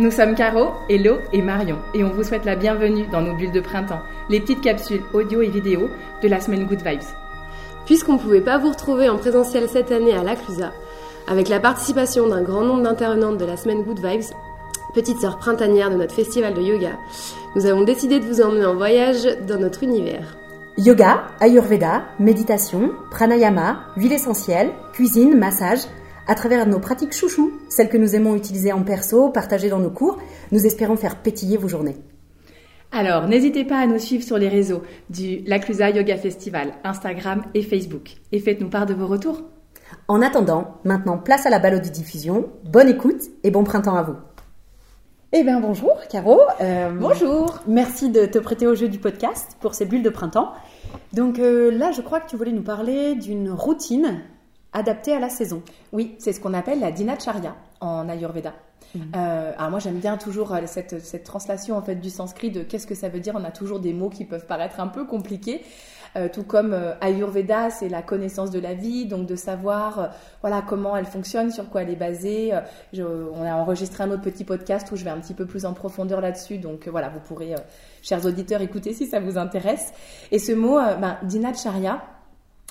Nous 0.00 0.10
sommes 0.10 0.34
Caro, 0.34 0.70
Hello 0.88 1.18
et 1.30 1.42
Marion 1.42 1.76
et 1.92 2.02
on 2.04 2.08
vous 2.08 2.22
souhaite 2.22 2.46
la 2.46 2.56
bienvenue 2.56 3.06
dans 3.12 3.20
nos 3.20 3.34
bulles 3.34 3.52
de 3.52 3.60
printemps, 3.60 4.00
les 4.30 4.40
petites 4.40 4.62
capsules 4.62 5.02
audio 5.12 5.42
et 5.42 5.50
vidéo 5.50 5.90
de 6.22 6.28
la 6.28 6.40
semaine 6.40 6.64
Good 6.64 6.80
Vibes. 6.82 7.02
Puisqu'on 7.84 8.14
ne 8.14 8.18
pouvait 8.18 8.40
pas 8.40 8.56
vous 8.56 8.70
retrouver 8.70 9.10
en 9.10 9.18
présentiel 9.18 9.68
cette 9.68 9.92
année 9.92 10.16
à 10.16 10.22
la 10.22 10.36
Clusa, 10.36 10.72
avec 11.28 11.50
la 11.50 11.60
participation 11.60 12.26
d'un 12.28 12.40
grand 12.40 12.62
nombre 12.62 12.82
d'intervenantes 12.82 13.36
de 13.36 13.44
la 13.44 13.58
semaine 13.58 13.82
Good 13.82 14.02
Vibes, 14.02 14.34
petite 14.94 15.20
sœur 15.20 15.36
printanière 15.36 15.90
de 15.90 15.96
notre 15.96 16.14
festival 16.14 16.54
de 16.54 16.62
yoga, 16.62 16.92
nous 17.54 17.66
avons 17.66 17.82
décidé 17.82 18.20
de 18.20 18.24
vous 18.24 18.40
emmener 18.40 18.64
en 18.64 18.76
voyage 18.76 19.28
dans 19.46 19.60
notre 19.60 19.82
univers. 19.82 20.34
Yoga, 20.78 21.24
Ayurveda, 21.40 22.04
méditation, 22.18 22.92
pranayama, 23.10 23.80
huile 23.98 24.14
essentielle, 24.14 24.70
cuisine, 24.94 25.36
massage, 25.36 25.80
à 26.30 26.36
travers 26.36 26.64
nos 26.64 26.78
pratiques 26.78 27.12
chouchou, 27.12 27.50
celles 27.68 27.88
que 27.88 27.96
nous 27.96 28.14
aimons 28.14 28.36
utiliser 28.36 28.72
en 28.72 28.84
perso, 28.84 29.30
partager 29.30 29.68
dans 29.68 29.80
nos 29.80 29.90
cours, 29.90 30.16
nous 30.52 30.64
espérons 30.64 30.94
faire 30.94 31.16
pétiller 31.16 31.56
vos 31.56 31.66
journées. 31.66 31.96
Alors, 32.92 33.26
n'hésitez 33.26 33.64
pas 33.64 33.80
à 33.80 33.86
nous 33.88 33.98
suivre 33.98 34.22
sur 34.22 34.38
les 34.38 34.48
réseaux 34.48 34.82
du 35.08 35.38
L'Aclusa 35.44 35.90
Yoga 35.90 36.16
Festival, 36.16 36.74
Instagram 36.84 37.42
et 37.54 37.62
Facebook. 37.62 38.12
Et 38.30 38.38
faites-nous 38.38 38.70
part 38.70 38.86
de 38.86 38.94
vos 38.94 39.08
retours. 39.08 39.42
En 40.06 40.22
attendant, 40.22 40.78
maintenant 40.84 41.18
place 41.18 41.46
à 41.46 41.50
la 41.50 41.58
diffusion. 41.80 42.48
Bonne 42.62 42.88
écoute 42.88 43.22
et 43.42 43.50
bon 43.50 43.64
printemps 43.64 43.96
à 43.96 44.02
vous. 44.02 44.16
Eh 45.32 45.42
bien 45.42 45.58
bonjour 45.58 45.96
Caro. 46.10 46.40
Euh, 46.60 46.92
bonjour. 46.92 47.58
Merci 47.66 48.10
de 48.10 48.26
te 48.26 48.38
prêter 48.38 48.68
au 48.68 48.76
jeu 48.76 48.88
du 48.88 49.00
podcast 49.00 49.56
pour 49.58 49.74
ces 49.74 49.84
bulles 49.84 50.04
de 50.04 50.10
printemps. 50.10 50.52
Donc 51.12 51.40
euh, 51.40 51.72
là, 51.72 51.90
je 51.90 52.02
crois 52.02 52.20
que 52.20 52.30
tu 52.30 52.36
voulais 52.36 52.52
nous 52.52 52.62
parler 52.62 53.16
d'une 53.16 53.50
routine 53.50 54.20
adapté 54.72 55.12
à 55.12 55.20
la 55.20 55.28
saison. 55.28 55.62
Oui, 55.92 56.16
c'est 56.18 56.32
ce 56.32 56.40
qu'on 56.40 56.54
appelle 56.54 56.80
la 56.80 56.92
dinacharya 56.92 57.56
en 57.80 58.08
Ayurveda. 58.08 58.52
Mhm. 58.94 59.12
Euh, 59.14 59.52
alors 59.56 59.70
moi 59.70 59.78
j'aime 59.78 59.98
bien 59.98 60.16
toujours 60.16 60.52
euh, 60.54 60.62
cette, 60.66 61.00
cette, 61.04 61.24
translation 61.24 61.76
en 61.76 61.82
fait 61.82 61.96
du 61.96 62.10
sanskrit 62.10 62.50
de 62.50 62.62
qu'est-ce 62.62 62.86
que 62.86 62.94
ça 62.94 63.08
veut 63.08 63.20
dire. 63.20 63.34
On 63.36 63.44
a 63.44 63.50
toujours 63.50 63.80
des 63.80 63.92
mots 63.92 64.10
qui 64.10 64.24
peuvent 64.24 64.46
paraître 64.46 64.80
un 64.80 64.88
peu 64.88 65.04
compliqués. 65.06 65.62
Euh, 66.16 66.28
tout 66.28 66.42
comme 66.42 66.76
Ayurveda, 67.00 67.70
c'est 67.70 67.88
la 67.88 68.02
connaissance 68.02 68.50
de 68.50 68.58
la 68.58 68.74
vie, 68.74 69.06
donc 69.06 69.28
de 69.28 69.36
savoir 69.36 70.10
voilà 70.40 70.60
comment 70.60 70.96
elle 70.96 71.04
fonctionne, 71.04 71.52
sur 71.52 71.70
quoi 71.70 71.82
elle 71.82 71.90
est 71.90 71.94
basée. 71.94 72.52
on 72.92 73.44
a 73.44 73.54
enregistré 73.54 74.02
un 74.02 74.10
autre 74.10 74.22
petit 74.22 74.42
podcast 74.42 74.90
où 74.90 74.96
je 74.96 75.04
vais 75.04 75.10
un 75.10 75.20
petit 75.20 75.34
peu 75.34 75.46
plus 75.46 75.66
en 75.66 75.72
profondeur 75.72 76.20
là-dessus, 76.20 76.58
donc 76.58 76.88
voilà, 76.88 77.10
vous 77.10 77.20
pourrez, 77.20 77.54
chers 78.02 78.26
auditeurs, 78.26 78.60
écouter 78.60 78.92
si 78.92 79.06
ça 79.06 79.20
vous 79.20 79.38
intéresse. 79.38 79.92
Et 80.32 80.40
ce 80.40 80.50
mot, 80.50 80.80
ben, 81.00 81.16
dinacharya, 81.22 82.02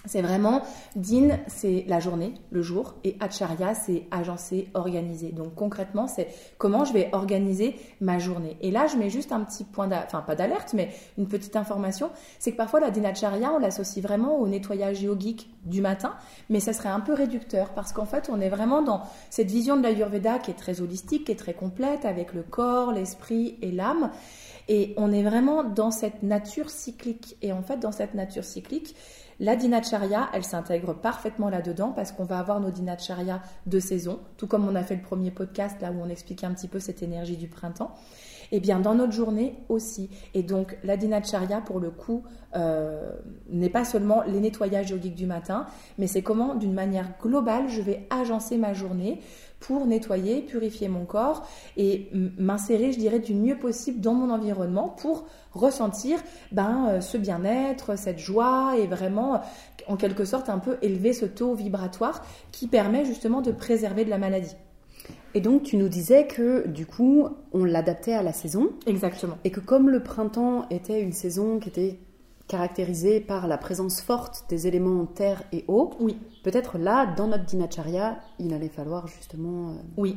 c'est 0.05 0.21
vraiment 0.21 0.61
din, 0.95 1.39
c'est 1.47 1.83
la 1.87 1.99
journée, 1.99 2.33
le 2.51 2.61
jour, 2.61 2.95
et 3.03 3.17
acharya, 3.19 3.73
c'est 3.73 4.05
agencer, 4.11 4.69
organiser. 4.73 5.31
Donc 5.31 5.55
concrètement, 5.55 6.07
c'est 6.07 6.29
comment 6.57 6.85
je 6.85 6.93
vais 6.93 7.09
organiser 7.11 7.75
ma 7.99 8.17
journée. 8.17 8.55
Et 8.61 8.71
là, 8.71 8.87
je 8.87 8.95
mets 8.95 9.09
juste 9.09 9.33
un 9.33 9.41
petit 9.41 9.65
point, 9.65 9.89
enfin 9.91 10.21
pas 10.21 10.35
d'alerte, 10.35 10.73
mais 10.73 10.89
une 11.17 11.27
petite 11.27 11.57
information, 11.57 12.11
c'est 12.39 12.53
que 12.53 12.57
parfois 12.57 12.79
la 12.79 12.91
dinacharya, 12.91 13.51
on 13.53 13.59
l'associe 13.59 14.03
vraiment 14.03 14.37
au 14.37 14.47
nettoyage 14.47 15.01
yogique 15.01 15.49
du 15.65 15.81
matin, 15.81 16.15
mais 16.49 16.61
ça 16.61 16.71
serait 16.71 16.89
un 16.89 17.01
peu 17.01 17.13
réducteur 17.13 17.69
parce 17.73 17.91
qu'en 17.91 18.05
fait, 18.05 18.29
on 18.31 18.39
est 18.39 18.49
vraiment 18.49 18.81
dans 18.81 19.01
cette 19.29 19.51
vision 19.51 19.75
de 19.75 19.83
l'Ayurveda 19.83 20.39
qui 20.39 20.51
est 20.51 20.55
très 20.55 20.79
holistique, 20.79 21.25
qui 21.25 21.33
est 21.33 21.39
très 21.39 21.53
complète 21.53 22.05
avec 22.05 22.33
le 22.33 22.43
corps, 22.43 22.93
l'esprit 22.93 23.57
et 23.61 23.71
l'âme. 23.71 24.11
Et 24.69 24.93
on 24.97 25.11
est 25.11 25.23
vraiment 25.23 25.63
dans 25.63 25.89
cette 25.89 26.21
nature 26.21 26.69
cyclique. 26.69 27.35
Et 27.41 27.51
en 27.51 27.63
fait, 27.63 27.77
dans 27.77 27.91
cette 27.91 28.13
nature 28.13 28.45
cyclique, 28.45 28.95
la 29.39 29.55
dinacharya, 29.55 30.29
elle 30.33 30.43
s'intègre 30.43 30.93
parfaitement 30.93 31.49
là-dedans 31.49 31.91
parce 31.91 32.11
qu'on 32.11 32.23
va 32.23 32.39
avoir 32.39 32.59
nos 32.59 32.69
dinacharya 32.69 33.41
de 33.65 33.79
saison, 33.79 34.19
tout 34.37 34.47
comme 34.47 34.67
on 34.67 34.75
a 34.75 34.83
fait 34.83 34.95
le 34.95 35.01
premier 35.01 35.31
podcast 35.31 35.81
là 35.81 35.91
où 35.91 35.99
on 36.01 36.09
expliquait 36.09 36.45
un 36.45 36.53
petit 36.53 36.67
peu 36.67 36.79
cette 36.79 37.01
énergie 37.01 37.37
du 37.37 37.47
printemps. 37.47 37.95
Et 38.51 38.57
eh 38.57 38.59
bien 38.59 38.79
dans 38.79 38.95
notre 38.95 39.11
journée 39.11 39.55
aussi. 39.69 40.09
Et 40.33 40.41
donc 40.41 40.77
la 40.83 40.97
dinacharya 40.97 41.61
pour 41.61 41.79
le 41.79 41.91
coup 41.91 42.23
euh, 42.55 43.11
n'est 43.47 43.69
pas 43.69 43.85
seulement 43.85 44.23
les 44.23 44.39
nettoyages 44.39 44.89
yogiques 44.89 45.13
du 45.13 45.27
matin, 45.27 45.67
mais 45.99 46.07
c'est 46.07 46.23
comment 46.23 46.55
d'une 46.55 46.73
manière 46.73 47.11
globale 47.21 47.69
je 47.69 47.81
vais 47.81 48.07
agencer 48.09 48.57
ma 48.57 48.73
journée 48.73 49.19
pour 49.59 49.85
nettoyer, 49.85 50.41
purifier 50.41 50.87
mon 50.87 51.05
corps 51.05 51.45
et 51.77 52.09
m'insérer, 52.37 52.91
je 52.91 52.99
dirais, 52.99 53.19
du 53.19 53.33
mieux 53.33 53.57
possible 53.57 53.99
dans 53.99 54.13
mon 54.13 54.33
environnement 54.33 54.89
pour 54.89 55.25
ressentir 55.53 56.19
ben, 56.51 56.87
euh, 56.89 57.01
ce 57.01 57.17
bien-être, 57.17 57.97
cette 57.97 58.19
joie 58.19 58.75
et 58.77 58.87
vraiment, 58.87 59.41
en 59.87 59.97
quelque 59.97 60.25
sorte, 60.25 60.49
un 60.49 60.59
peu 60.59 60.77
élever 60.81 61.13
ce 61.13 61.25
taux 61.25 61.53
vibratoire 61.53 62.23
qui 62.51 62.67
permet 62.67 63.05
justement 63.05 63.41
de 63.41 63.51
préserver 63.51 64.05
de 64.05 64.09
la 64.09 64.17
maladie. 64.17 64.55
Et 65.35 65.41
donc, 65.41 65.63
tu 65.63 65.77
nous 65.77 65.89
disais 65.89 66.25
que 66.25 66.67
du 66.67 66.85
coup, 66.85 67.27
on 67.53 67.63
l'adaptait 67.63 68.13
à 68.13 68.23
la 68.23 68.33
saison. 68.33 68.71
Exactement. 68.87 69.37
Et 69.43 69.51
que 69.51 69.59
comme 69.59 69.89
le 69.89 70.01
printemps 70.01 70.67
était 70.69 71.01
une 71.01 71.13
saison 71.13 71.59
qui 71.59 71.69
était 71.69 71.99
caractérisée 72.49 73.19
par 73.19 73.47
la 73.47 73.59
présence 73.59 74.01
forte 74.01 74.45
des 74.49 74.65
éléments 74.65 75.05
terre 75.05 75.43
et 75.51 75.65
eau, 75.67 75.91
oui. 75.99 76.17
peut-être 76.43 76.79
là, 76.79 77.05
dans 77.05 77.27
notre 77.27 77.45
dinacharya, 77.45 78.17
il 78.39 78.55
allait 78.55 78.69
falloir 78.69 79.07
justement... 79.07 79.69
Euh, 79.69 79.73
oui, 79.97 80.15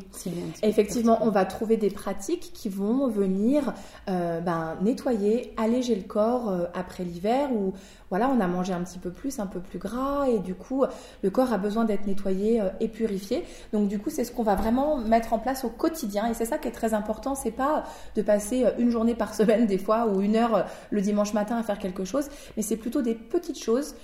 effectivement, 0.63 1.19
on 1.21 1.29
va 1.29 1.45
trouver 1.45 1.77
des 1.77 1.91
pratiques 1.91 2.53
qui 2.55 2.71
vont 2.71 3.07
venir 3.09 3.75
euh, 4.09 4.41
ben, 4.41 4.79
nettoyer, 4.81 5.53
alléger 5.59 5.95
le 5.95 6.05
corps 6.05 6.49
euh, 6.49 6.65
après 6.73 7.05
l'hiver 7.05 7.53
où 7.53 7.75
voilà, 8.09 8.31
on 8.31 8.41
a 8.41 8.47
mangé 8.47 8.73
un 8.73 8.83
petit 8.83 8.99
peu 8.99 9.11
plus, 9.11 9.39
un 9.39 9.47
peu 9.47 9.61
plus 9.61 9.79
gras 9.79 10.27
et 10.27 10.39
du 10.39 10.55
coup, 10.55 10.85
le 11.23 11.31
corps 11.31 11.53
a 11.53 11.59
besoin 11.59 11.85
d'être 11.85 12.07
nettoyé 12.07 12.63
et 12.81 12.89
purifié. 12.89 13.45
Donc 13.73 13.89
du 13.89 13.99
coup, 13.99 14.11
c'est 14.11 14.25
ce 14.25 14.33
qu'on 14.33 14.43
va 14.43 14.55
vraiment 14.55 14.99
mettre 14.99 15.33
en 15.33 15.39
place 15.39 15.65
au 15.65 15.71
quotidien 15.71 16.31
et 16.31 16.35
c'est 16.35 16.45
ça 16.45 16.59
qui 16.59 16.69
est 16.69 16.73
très 16.73 16.93
important, 16.93 17.35
c'est 17.35 17.51
pas 17.51 17.85
de 18.15 18.21
passer 18.21 18.67
une 18.79 18.91
journée 18.91 19.15
par 19.15 19.35
semaine 19.35 19.67
des 19.67 19.79
fois 19.79 20.07
ou 20.07 20.21
une 20.21 20.37
heure 20.37 20.67
le 20.91 21.01
dimanche 21.01 21.33
matin 21.33 21.57
à 21.57 21.63
faire 21.63 21.79
quelque 21.79 22.05
chose 22.05 22.22
mais 22.57 22.63
c'est 22.63 22.77
plutôt 22.77 23.03
des 23.03 23.15
petites 23.15 23.63
choses 23.63 23.95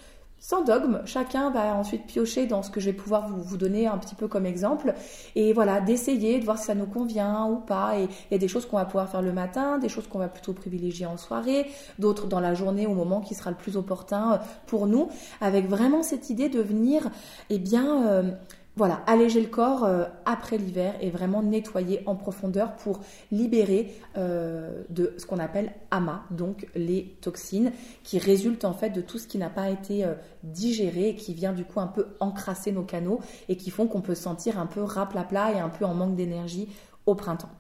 sans 0.41 0.63
dogme, 0.63 1.03
chacun 1.05 1.51
va 1.51 1.75
ensuite 1.75 2.07
piocher 2.07 2.47
dans 2.47 2.63
ce 2.63 2.71
que 2.71 2.79
je 2.79 2.87
vais 2.87 2.97
pouvoir 2.97 3.29
vous, 3.29 3.57
donner 3.57 3.89
un 3.89 3.99
petit 3.99 4.15
peu 4.15 4.29
comme 4.29 4.47
exemple. 4.47 4.95
Et 5.35 5.53
voilà, 5.53 5.81
d'essayer, 5.81 6.39
de 6.39 6.45
voir 6.45 6.59
si 6.59 6.67
ça 6.67 6.77
nous 6.77 6.87
convient 6.87 7.47
ou 7.47 7.57
pas. 7.57 7.99
Et 7.99 8.05
il 8.05 8.33
y 8.33 8.35
a 8.35 8.39
des 8.39 8.47
choses 8.47 8.65
qu'on 8.65 8.77
va 8.77 8.85
pouvoir 8.85 9.09
faire 9.09 9.23
le 9.23 9.33
matin, 9.33 9.79
des 9.79 9.89
choses 9.89 10.07
qu'on 10.07 10.21
va 10.21 10.29
plutôt 10.29 10.53
privilégier 10.53 11.07
en 11.07 11.17
soirée, 11.17 11.67
d'autres 11.99 12.29
dans 12.29 12.41
la 12.41 12.55
journée 12.55 12.87
au 12.87 12.95
moment 12.95 13.21
qui 13.21 13.35
sera 13.35 13.51
le 13.51 13.57
plus 13.57 13.77
opportun 13.77 14.41
pour 14.67 14.87
nous, 14.87 15.09
avec 15.41 15.67
vraiment 15.67 16.03
cette 16.05 16.31
idée 16.31 16.49
de 16.49 16.61
venir, 16.61 17.11
eh 17.51 17.59
bien, 17.59 18.07
euh, 18.07 18.31
voilà, 18.79 19.03
alléger 19.07 19.41
le 19.41 19.49
corps 19.49 19.83
euh, 19.83 20.05
après 20.25 20.57
l'hiver 20.57 20.95
et 21.01 21.11
vraiment 21.11 21.43
nettoyer 21.43 22.01
en 22.07 22.15
profondeur 22.15 22.77
pour 22.77 23.01
libérer 23.33 23.93
euh, 24.17 24.85
de 24.89 25.15
ce 25.19 25.27
qu'on 25.27 25.41
appelle 25.41 25.73
ama, 25.91 26.23
donc 26.31 26.69
les 26.77 27.17
toxines 27.21 27.73
qui 28.05 28.21
résultent 28.21 28.65
en 28.65 28.73
fait 28.73 28.91
de 28.91 29.01
tout 29.01 29.19
ce 29.19 29.27
qui 29.27 29.37
n'a 29.37 29.51
pas 29.51 29.69
été 29.69 30.05
euh, 30.05 30.15
digéré 30.45 31.09
et 31.09 31.15
qui 31.17 31.35
vient 31.35 31.53
du 31.53 31.65
coup 31.65 31.81
un 31.81 31.89
peu 31.89 32.07
encrasser 32.21 32.71
nos 32.71 32.85
canaux 32.85 33.19
et 33.49 33.57
qui 33.57 33.71
font 33.71 33.89
qu'on 33.89 34.01
peut 34.01 34.15
se 34.15 34.23
sentir 34.23 34.61
un 34.61 34.67
peu 34.67 34.81
raplapla 34.81 35.55
et 35.55 35.59
un 35.59 35.71
peu 35.71 35.85
en 35.85 35.95
manque 35.95 36.15
d'énergie 36.15 36.69
au 37.05 37.17
printemps. 37.17 37.51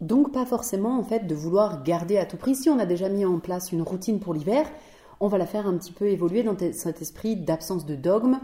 Donc 0.00 0.32
pas 0.32 0.46
forcément 0.46 1.00
en 1.00 1.02
fait 1.02 1.26
de 1.26 1.34
vouloir 1.34 1.82
garder 1.82 2.16
à 2.16 2.26
tout 2.26 2.36
prix. 2.36 2.54
Si 2.54 2.70
on 2.70 2.78
a 2.78 2.86
déjà 2.86 3.08
mis 3.08 3.24
en 3.24 3.40
place 3.40 3.72
une 3.72 3.82
routine 3.82 4.20
pour 4.20 4.34
l'hiver, 4.34 4.70
on 5.18 5.26
va 5.26 5.36
la 5.36 5.46
faire 5.46 5.66
un 5.66 5.76
petit 5.76 5.92
peu 5.92 6.06
évoluer 6.06 6.44
dans 6.44 6.56
cet 6.72 7.02
esprit 7.02 7.34
d'absence 7.34 7.84
de 7.86 7.96
dogme, 7.96 8.38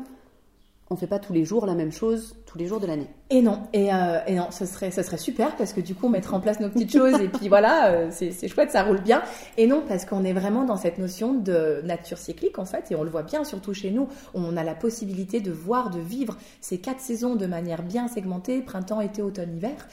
on 0.91 0.97
fait 0.97 1.07
pas 1.07 1.19
tous 1.19 1.33
les 1.33 1.45
jours 1.45 1.67
la 1.67 1.75
même 1.75 1.93
chose 1.93 2.37
tous 2.47 2.59
les 2.59 2.67
jours 2.67 2.81
de 2.81 2.87
l'année. 2.87 3.09
Et 3.29 3.43
non, 3.43 3.63
et, 3.73 3.93
euh, 3.93 4.21
et, 4.27 4.37
non, 4.37 4.51
ce 4.51 4.67
serait, 4.67 4.91
ce 4.91 5.03
serait 5.03 5.19
super 5.19 5.56
parce 5.56 5.73
que 5.73 5.81
du 5.81 5.94
coup 5.94 6.06
on 6.06 6.35
en 6.35 6.41
place 6.41 6.61
nos 6.61 6.69
petites 6.69 6.93
choses 6.93 7.21
et 7.21 7.29
puis 7.29 7.49
voilà, 7.49 7.91
euh, 7.91 8.09
c'est 8.11 8.49
chouette, 8.49 8.71
ça 8.71 8.83
roule 8.85 9.00
bien. 9.00 9.23
Et 9.56 9.67
non, 9.67 9.83
parce 9.87 10.05
qu'on 10.05 10.25
est 10.25 10.33
vraiment 10.33 10.65
dans 10.65 10.77
cette 10.77 10.99
notion 10.99 11.35
de 11.35 11.81
nature 11.85 12.19
cyclique 12.19 12.59
en 12.59 12.65
fait, 12.65 12.91
et 12.91 12.97
on 12.97 13.03
le 13.03 13.11
voit 13.11 13.23
bien 13.23 13.44
surtout 13.44 13.75
chez 13.75 13.91
nous, 13.91 14.09
on 14.35 14.56
a 14.56 14.65
la 14.65 14.75
possibilité 14.75 15.41
de 15.41 15.50
voir, 15.50 15.91
de 15.91 15.99
vivre 15.99 16.37
ces 16.61 16.79
quatre 16.79 17.00
saisons 17.00 17.35
de 17.35 17.47
manière 17.47 17.82
bien 17.82 18.09
segmentée, 18.09 18.61
printemps, 18.61 19.00
été, 19.00 19.23
automne, 19.23 19.56
hiver. 19.56 19.89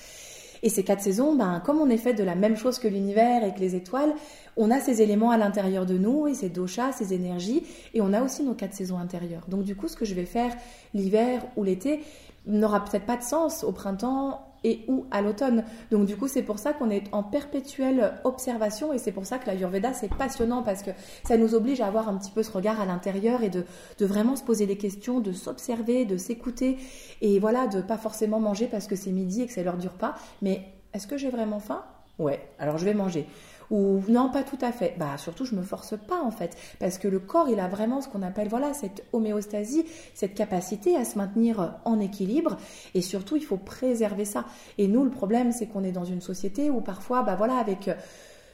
Et 0.64 0.70
ces 0.70 0.84
quatre 0.84 1.02
saisons, 1.02 1.36
ben, 1.36 1.62
comme 1.64 1.80
on 1.80 1.90
est 1.90 1.98
fait 1.98 2.14
de 2.14 2.24
la 2.24 2.36
même 2.36 2.56
chose 2.56 2.80
que 2.80 2.88
l'univers 2.88 3.44
et 3.44 3.54
que 3.54 3.60
les 3.60 3.76
étoiles, 3.76 4.14
on 4.56 4.72
a 4.72 4.80
ces 4.80 5.02
éléments 5.02 5.30
à 5.30 5.38
l'intérieur 5.38 5.86
de 5.86 5.98
nous, 5.98 6.26
et 6.26 6.34
ces 6.34 6.50
doshas, 6.50 6.94
ces 6.94 7.14
énergies, 7.14 7.64
et 7.94 8.02
on 8.02 8.14
a 8.14 8.24
aussi 8.24 8.44
nos 8.44 8.54
quatre 8.54 8.74
saisons 8.74 8.98
intérieures. 8.98 9.46
Donc 9.50 9.64
du 9.64 9.76
coup, 9.76 9.90
ce 9.90 9.98
que 9.98 10.06
je 10.06 10.16
vais 10.16 10.26
faire 10.26 10.56
l'hiver 10.94 11.44
ou 11.58 11.66
l'été 11.66 12.00
n'aura 12.48 12.84
peut-être 12.84 13.06
pas 13.06 13.18
de 13.18 13.24
sens 13.24 13.66
au 13.66 13.74
printemps 13.74 14.53
et 14.64 14.86
ou 14.88 15.06
à 15.12 15.22
l'automne. 15.22 15.64
Donc 15.92 16.06
du 16.06 16.16
coup, 16.16 16.28
c'est 16.28 16.42
pour 16.42 16.60
ça 16.60 16.74
qu'on 16.74 16.90
est 16.90 17.04
en 17.12 17.24
perpétuelle 17.24 18.14
observation 18.24 18.94
et 18.94 18.98
c'est 18.98 19.12
pour 19.12 19.26
ça 19.26 19.38
que 19.38 19.48
la 19.48 19.56
Yurveda, 19.56 19.94
c'est 19.94 20.10
passionnant 20.14 20.64
parce 20.64 20.84
que 20.84 20.92
ça 21.24 21.38
nous 21.38 21.56
oblige 21.56 21.82
à 21.82 21.88
avoir 21.88 22.10
un 22.10 22.18
petit 22.18 22.32
peu 22.32 22.44
ce 22.44 22.52
regard 22.52 22.80
à 22.82 22.86
l'intérieur 22.86 23.44
et 23.44 23.50
de, 23.50 23.66
de 23.98 24.06
vraiment 24.06 24.36
se 24.36 24.44
poser 24.44 24.66
des 24.66 24.78
questions, 24.78 25.20
de 25.20 25.32
s'observer, 25.32 26.06
de 26.06 26.18
s'écouter 26.18 26.78
et 27.22 27.40
voilà, 27.40 27.68
de 27.68 27.82
pas 27.82 27.98
forcément 27.98 28.40
manger 28.40 28.68
parce 28.68 28.88
que 28.88 28.96
c'est 28.96 29.12
midi 29.12 29.42
et 29.42 29.48
que 29.48 29.54
c'est 29.54 29.64
l'heure 29.64 29.78
du 29.78 29.88
repas, 29.88 30.16
mais 30.42 30.62
est-ce 30.94 31.08
que 31.08 31.18
j'ai 31.18 31.30
vraiment 31.30 31.60
faim? 31.60 31.84
Ouais, 32.20 32.40
alors 32.60 32.78
je 32.78 32.86
vais 32.86 32.94
manger. 32.94 33.26
Ou 33.74 34.04
non, 34.08 34.30
pas 34.30 34.44
tout 34.44 34.60
à 34.62 34.72
fait. 34.72 34.94
Bah 35.00 35.18
surtout, 35.18 35.46
je 35.46 35.56
me 35.56 35.64
force 35.64 35.96
pas 35.98 36.22
en 36.22 36.30
fait, 36.30 36.56
parce 36.80 37.00
que 37.00 37.08
le 37.08 37.20
corps, 37.20 37.50
il 37.50 37.60
a 37.60 37.68
vraiment 37.68 38.02
ce 38.02 38.08
qu'on 38.08 38.22
appelle 38.22 38.48
voilà 38.48 38.72
cette 38.74 39.04
homéostasie, 39.14 39.84
cette 40.14 40.36
capacité 40.36 40.96
à 40.96 41.04
se 41.04 41.18
maintenir 41.18 41.74
en 41.84 42.00
équilibre, 42.00 42.58
et 42.94 43.02
surtout, 43.02 43.36
il 43.36 43.44
faut 43.44 43.58
préserver 43.58 44.26
ça. 44.26 44.46
Et 44.78 44.88
nous, 44.88 45.04
le 45.04 45.10
problème, 45.10 45.52
c'est 45.52 45.66
qu'on 45.66 45.84
est 45.84 45.92
dans 45.92 46.06
une 46.06 46.22
société 46.22 46.70
où 46.70 46.82
parfois, 46.82 47.24
bah 47.24 47.36
voilà, 47.36 47.56
avec 47.56 47.90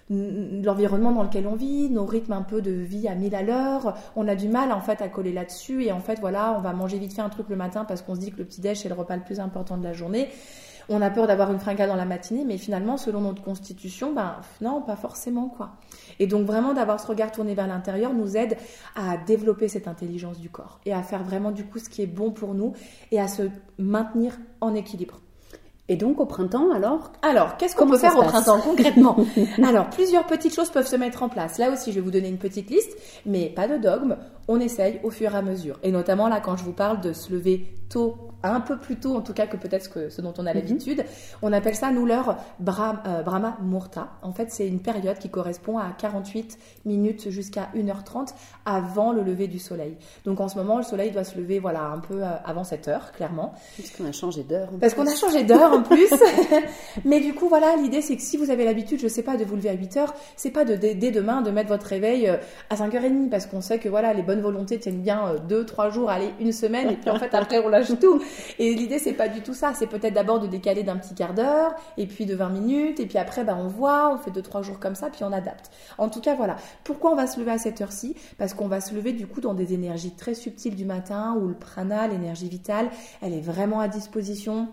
l'environnement 0.10 1.12
dans 1.12 1.24
lequel 1.24 1.45
on 1.48 1.56
vit, 1.56 1.89
nos 1.89 2.06
rythmes 2.06 2.33
un 2.33 2.42
peu 2.42 2.62
de 2.62 2.71
vie 2.71 3.07
à 3.10 3.13
mille 3.13 3.36
à 3.36 3.44
l'heure, 3.44 3.95
on 4.16 4.27
a 4.27 4.36
du 4.36 4.48
mal 4.48 4.71
en 4.71 4.81
fait 4.81 5.01
à 5.01 5.10
coller 5.10 5.33
là-dessus 5.33 5.83
et 5.83 5.92
en 5.92 6.00
fait 6.00 6.19
voilà, 6.19 6.56
on 6.57 6.62
va 6.62 6.74
manger 6.74 6.98
vite 6.98 7.13
fait 7.13 7.21
un 7.21 7.30
truc 7.30 7.48
le 7.50 7.56
matin 7.56 7.86
parce 7.86 8.01
qu'on 8.01 8.16
se 8.16 8.19
dit 8.19 8.31
que 8.31 8.38
le 8.38 8.45
petit 8.45 8.60
déj 8.60 8.80
c'est 8.80 8.89
le 8.89 8.95
repas 8.95 9.18
le 9.18 9.21
plus 9.21 9.39
important 9.39 9.77
de 9.77 9.83
la 9.83 9.94
journée. 9.94 10.30
On 10.89 11.01
a 11.01 11.09
peur 11.12 11.27
d'avoir 11.27 11.51
une 11.51 11.59
fringale 11.59 11.89
dans 11.89 11.95
la 11.95 12.06
matinée, 12.06 12.44
mais 12.45 12.57
finalement, 12.57 12.97
selon 12.97 13.21
notre 13.21 13.44
constitution, 13.44 14.12
ben 14.13 14.38
non, 14.59 14.81
pas 14.81 14.95
forcément 14.95 15.47
quoi. 15.47 15.71
Et 16.19 16.25
donc 16.25 16.45
vraiment 16.45 16.74
d'avoir 16.74 17.00
ce 17.00 17.07
regard 17.07 17.31
tourné 17.31 17.53
vers 17.53 17.68
l'intérieur 17.68 18.13
nous 18.13 18.36
aide 18.36 18.57
à 18.95 19.18
développer 19.18 19.68
cette 19.68 19.88
intelligence 19.88 20.39
du 20.39 20.50
corps 20.50 20.80
et 20.86 20.94
à 20.94 21.03
faire 21.03 21.24
vraiment 21.24 21.51
du 21.51 21.63
coup 21.63 21.80
ce 21.80 21.89
qui 21.89 22.01
est 22.01 22.07
bon 22.07 22.31
pour 22.31 22.56
nous 22.56 22.74
et 23.12 23.19
à 23.19 23.27
se 23.27 23.44
maintenir 23.77 24.38
en 24.62 24.74
équilibre. 24.74 25.19
Et 25.89 25.95
donc 25.95 26.19
au 26.19 26.25
printemps, 26.25 26.71
alors 26.71 27.12
Alors, 27.24 27.57
qu'est-ce 27.57 27.75
qu'on 27.75 27.88
peut 27.88 27.97
faire 27.97 28.15
au 28.18 28.21
printemps 28.21 28.59
concrètement 28.62 29.18
Alors, 29.63 29.89
plusieurs 29.89 30.25
petites 30.27 30.53
choses 30.53 30.69
peuvent 30.69 30.88
se 30.88 30.95
mettre 30.95 31.24
en 31.24 31.30
place. 31.30 31.57
Là 31.57 31.71
aussi, 31.71 31.92
je 31.92 31.95
vais 31.95 32.01
vous 32.01 32.12
donner 32.12 32.30
une 32.30 32.38
petite 32.38 32.69
liste, 32.69 32.95
mais 33.25 33.50
pas 33.50 33.68
de 33.68 33.77
dogme. 33.77 34.15
On 34.47 34.59
essaye 34.59 35.00
au 35.03 35.09
fur 35.09 35.33
et 35.33 35.38
à 35.38 35.42
mesure. 35.42 35.80
Et 35.81 35.92
notamment 35.92 36.27
là, 36.27 36.42
quand 36.42 36.56
je 36.57 36.63
vous 36.63 36.74
parle 36.74 37.01
de 37.01 37.12
se 37.12 37.33
lever 37.33 37.65
tôt 37.89 38.30
un 38.44 38.62
peu 38.62 38.77
plus 38.77 38.95
tôt 38.95 39.15
en 39.15 39.21
tout 39.21 39.33
cas 39.33 39.47
que 39.47 39.57
peut-être 39.57 40.09
ce 40.09 40.21
dont 40.21 40.33
on 40.38 40.45
a 40.45 40.53
mhm. 40.53 40.59
l'habitude. 40.59 41.03
On 41.41 41.51
appelle 41.51 41.75
ça 41.75 41.91
nous 41.91 42.06
l'heure 42.06 42.30
euh, 42.30 43.21
Brahma 43.24 43.57
Murta. 43.62 44.12
En 44.21 44.31
fait, 44.31 44.51
c'est 44.51 44.68
une 44.68 44.80
période 44.80 45.18
qui 45.18 45.30
correspond 45.30 45.77
à 45.77 45.89
48 45.97 46.57
minutes 46.86 47.30
jusqu'à 47.30 47.69
1h30 47.75 48.33
avant 48.65 49.12
le 49.12 49.24
lever 49.24 49.47
du 49.47 49.59
soleil. 49.59 49.97
Donc 50.25 50.39
en 50.39 50.47
ce 50.47 50.57
moment, 50.57 50.77
le 50.77 50.83
soleil 50.83 51.12
doit 51.12 51.24
se 51.24 51.38
lever 51.38 51.59
voilà 51.59 51.83
un 51.83 52.00
peu 52.00 52.24
euh, 52.24 52.27
avant 52.45 52.63
cette 52.63 52.88
heure, 52.88 53.12
clairement. 53.12 53.53
Parce 53.77 53.89
qu'on 53.92 54.06
a 54.06 54.12
changé 54.12 54.44
d'heure. 54.44 54.69
Parce 54.80 54.94
qu'on 54.94 55.07
a 55.07 55.15
changé 55.15 55.44
d'heure 55.44 55.74
en 55.74 55.83
plus. 55.83 56.09
Mais 57.06 57.19
du 57.19 57.33
coup, 57.33 57.50
voilà, 57.50 57.75
l'idée 57.75 58.01
c'est 58.01 58.15
que 58.15 58.21
si 58.21 58.38
vous 58.38 58.51
avez 58.51 58.63
l'habitude, 58.63 59.00
je 59.01 59.07
sais 59.07 59.24
pas, 59.24 59.35
de 59.35 59.44
vous 59.44 59.56
lever 59.56 59.69
à 59.69 59.75
8h, 59.75 60.07
c'est 60.35 60.51
pas 60.51 60.65
de 60.65 60.75
dès 60.75 61.12
demain 61.12 61.42
de 61.42 61.51
mettre 61.51 61.69
votre 61.69 61.88
réveil 61.88 62.27
euh, 62.27 62.38
à 62.69 62.75
5h30 62.75 63.30
parce 63.30 63.45
qu'on 63.45 63.62
sait 63.62 63.80
que 63.80 63.89
voilà, 63.89 64.13
les 64.13 64.24
bonnes 64.24 64.42
volontés 64.42 64.80
tiennent 64.80 65.01
bien 65.01 65.35
2 65.47 65.65
3 65.65 65.89
jours, 65.89 66.09
allez, 66.09 66.30
une 66.39 66.51
semaine 66.51 66.89
et 66.89 66.95
puis 66.95 67.09
en 67.09 67.19
fait 67.19 67.33
après 67.33 67.59
on 67.59 67.69
Et 68.59 68.73
l'idée, 68.73 68.99
c'est 68.99 69.13
pas 69.13 69.27
du 69.27 69.41
tout 69.41 69.53
ça. 69.53 69.73
C'est 69.73 69.87
peut-être 69.87 70.13
d'abord 70.13 70.39
de 70.39 70.47
décaler 70.47 70.83
d'un 70.83 70.97
petit 70.97 71.15
quart 71.15 71.33
d'heure, 71.33 71.75
et 71.97 72.07
puis 72.07 72.25
de 72.25 72.35
20 72.35 72.49
minutes, 72.49 72.99
et 72.99 73.05
puis 73.05 73.17
après, 73.17 73.43
bah, 73.43 73.57
on 73.59 73.67
voit, 73.67 74.13
on 74.13 74.17
fait 74.17 74.31
deux, 74.31 74.41
trois 74.41 74.61
jours 74.61 74.79
comme 74.79 74.95
ça, 74.95 75.09
puis 75.09 75.23
on 75.23 75.31
adapte. 75.31 75.71
En 75.97 76.09
tout 76.09 76.21
cas, 76.21 76.35
voilà. 76.35 76.57
Pourquoi 76.83 77.11
on 77.11 77.15
va 77.15 77.27
se 77.27 77.39
lever 77.39 77.51
à 77.51 77.57
cette 77.57 77.81
heure-ci? 77.81 78.15
Parce 78.37 78.53
qu'on 78.53 78.67
va 78.67 78.81
se 78.81 78.93
lever, 78.93 79.13
du 79.13 79.27
coup, 79.27 79.41
dans 79.41 79.53
des 79.53 79.73
énergies 79.73 80.11
très 80.11 80.33
subtiles 80.33 80.75
du 80.75 80.85
matin, 80.85 81.37
où 81.39 81.47
le 81.47 81.55
prana, 81.55 82.07
l'énergie 82.07 82.49
vitale, 82.49 82.89
elle 83.21 83.33
est 83.33 83.41
vraiment 83.41 83.79
à 83.79 83.87
disposition 83.87 84.69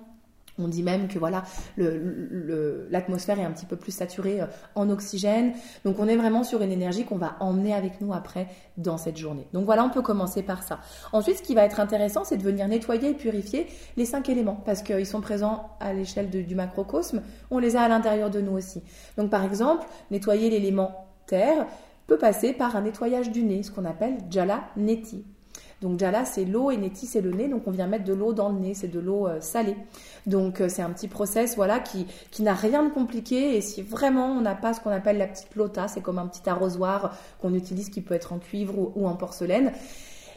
on 0.58 0.68
dit 0.68 0.82
même 0.82 1.08
que 1.08 1.18
voilà, 1.18 1.44
l'atmosphère 1.76 3.38
est 3.38 3.44
un 3.44 3.50
petit 3.52 3.66
peu 3.66 3.76
plus 3.76 3.92
saturée 3.92 4.40
euh, 4.40 4.46
en 4.74 4.88
oxygène. 4.90 5.52
Donc 5.84 5.98
on 5.98 6.08
est 6.08 6.16
vraiment 6.16 6.44
sur 6.44 6.62
une 6.62 6.72
énergie 6.72 7.04
qu'on 7.04 7.18
va 7.18 7.36
emmener 7.40 7.74
avec 7.74 8.00
nous 8.00 8.12
après 8.12 8.48
dans 8.76 8.96
cette 8.96 9.16
journée. 9.16 9.46
Donc 9.52 9.64
voilà, 9.66 9.84
on 9.84 9.90
peut 9.90 10.02
commencer 10.02 10.42
par 10.42 10.62
ça. 10.62 10.80
Ensuite, 11.12 11.38
ce 11.38 11.42
qui 11.42 11.54
va 11.54 11.64
être 11.64 11.80
intéressant, 11.80 12.24
c'est 12.24 12.36
de 12.36 12.42
venir 12.42 12.66
nettoyer 12.68 13.10
et 13.10 13.14
purifier 13.14 13.66
les 13.96 14.04
cinq 14.04 14.28
éléments 14.28 14.62
parce 14.64 14.82
qu'ils 14.82 15.06
sont 15.06 15.20
présents 15.20 15.70
à 15.80 15.92
l'échelle 15.92 16.30
du 16.30 16.54
macrocosme. 16.54 17.22
On 17.50 17.58
les 17.58 17.76
a 17.76 17.82
à 17.82 17.88
l'intérieur 17.88 18.30
de 18.30 18.40
nous 18.40 18.52
aussi. 18.52 18.82
Donc 19.16 19.30
par 19.30 19.44
exemple, 19.44 19.86
nettoyer 20.10 20.50
l'élément 20.50 21.06
terre 21.26 21.66
peut 22.06 22.18
passer 22.18 22.52
par 22.52 22.76
un 22.76 22.82
nettoyage 22.82 23.30
du 23.30 23.42
nez, 23.42 23.62
ce 23.62 23.70
qu'on 23.70 23.84
appelle 23.84 24.16
jala 24.30 24.64
neti. 24.76 25.24
Donc 25.82 25.98
jala 25.98 26.24
c'est 26.24 26.44
l'eau 26.44 26.70
et 26.70 26.76
neti 26.76 27.06
c'est 27.06 27.20
le 27.20 27.32
nez, 27.32 27.48
donc 27.48 27.66
on 27.66 27.70
vient 27.70 27.86
mettre 27.86 28.04
de 28.04 28.14
l'eau 28.14 28.32
dans 28.32 28.48
le 28.48 28.58
nez, 28.58 28.74
c'est 28.74 28.88
de 28.88 28.98
l'eau 28.98 29.26
euh, 29.26 29.40
salée. 29.40 29.76
Donc 30.26 30.60
euh, 30.60 30.68
c'est 30.68 30.82
un 30.82 30.90
petit 30.90 31.08
process 31.08 31.54
voilà 31.56 31.80
qui, 31.80 32.06
qui 32.30 32.42
n'a 32.42 32.54
rien 32.54 32.82
de 32.82 32.90
compliqué 32.90 33.56
et 33.56 33.60
si 33.60 33.82
vraiment 33.82 34.26
on 34.26 34.40
n'a 34.40 34.54
pas 34.54 34.72
ce 34.72 34.80
qu'on 34.80 34.90
appelle 34.90 35.18
la 35.18 35.26
petite 35.26 35.54
lota, 35.54 35.86
c'est 35.88 36.00
comme 36.00 36.18
un 36.18 36.26
petit 36.26 36.48
arrosoir 36.48 37.16
qu'on 37.40 37.54
utilise 37.54 37.90
qui 37.90 38.00
peut 38.00 38.14
être 38.14 38.32
en 38.32 38.38
cuivre 38.38 38.74
ou, 38.96 39.06
en 39.06 39.16
porcelaine. 39.16 39.72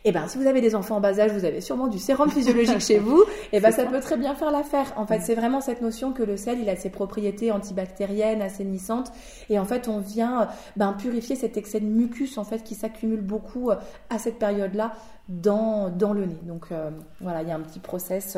Et 0.06 0.10
eh 0.10 0.12
ben 0.14 0.28
si 0.28 0.38
vous 0.38 0.48
avez 0.48 0.62
des 0.62 0.76
enfants 0.76 0.98
en 0.98 1.00
bas 1.02 1.20
âge, 1.20 1.32
vous 1.32 1.44
avez 1.44 1.60
sûrement 1.60 1.88
du 1.88 2.00
sérum 2.00 2.30
physiologique 2.30 2.80
chez 2.80 3.00
vous, 3.00 3.22
et 3.22 3.26
eh 3.58 3.60
ben 3.60 3.72
ça, 3.72 3.86
peut 3.86 4.00
très 4.00 4.16
bien 4.16 4.34
faire 4.34 4.50
l'affaire. 4.50 4.94
En 4.96 5.06
fait, 5.06 5.20
c'est 5.20 5.36
vraiment 5.36 5.60
cette 5.60 5.82
notion 5.82 6.14
que 6.14 6.24
le 6.24 6.38
sel, 6.38 6.60
il 6.60 6.70
a 6.70 6.76
ses 6.78 6.90
propriétés 6.90 7.52
antibactériennes, 7.52 8.42
assainissantes, 8.42 9.12
et 9.50 9.60
en 9.60 9.66
fait, 9.66 9.90
on 9.90 10.00
vient 10.00 10.48
ben, 10.78 10.94
purifier 10.94 11.36
cet 11.36 11.58
excès 11.58 11.82
de 11.82 11.86
mucus 11.86 12.38
en 12.38 12.46
fait 12.46 12.64
qui 12.64 12.76
s'accumule 12.76 13.22
beaucoup 13.22 13.72
euh, 13.72 13.76
à 14.10 14.20
cette 14.20 14.40
période-là 14.40 14.94
dans, 15.28 15.90
dans 15.90 16.14
le 16.14 16.26
nez. 16.26 16.40
Donc 16.44 16.68
euh, 16.72 16.92
voilà, 17.20 17.42
il 17.42 17.50
y 17.50 17.52
a 17.52 17.56
un 17.56 17.62
petit 17.62 17.80
process. 17.80 18.38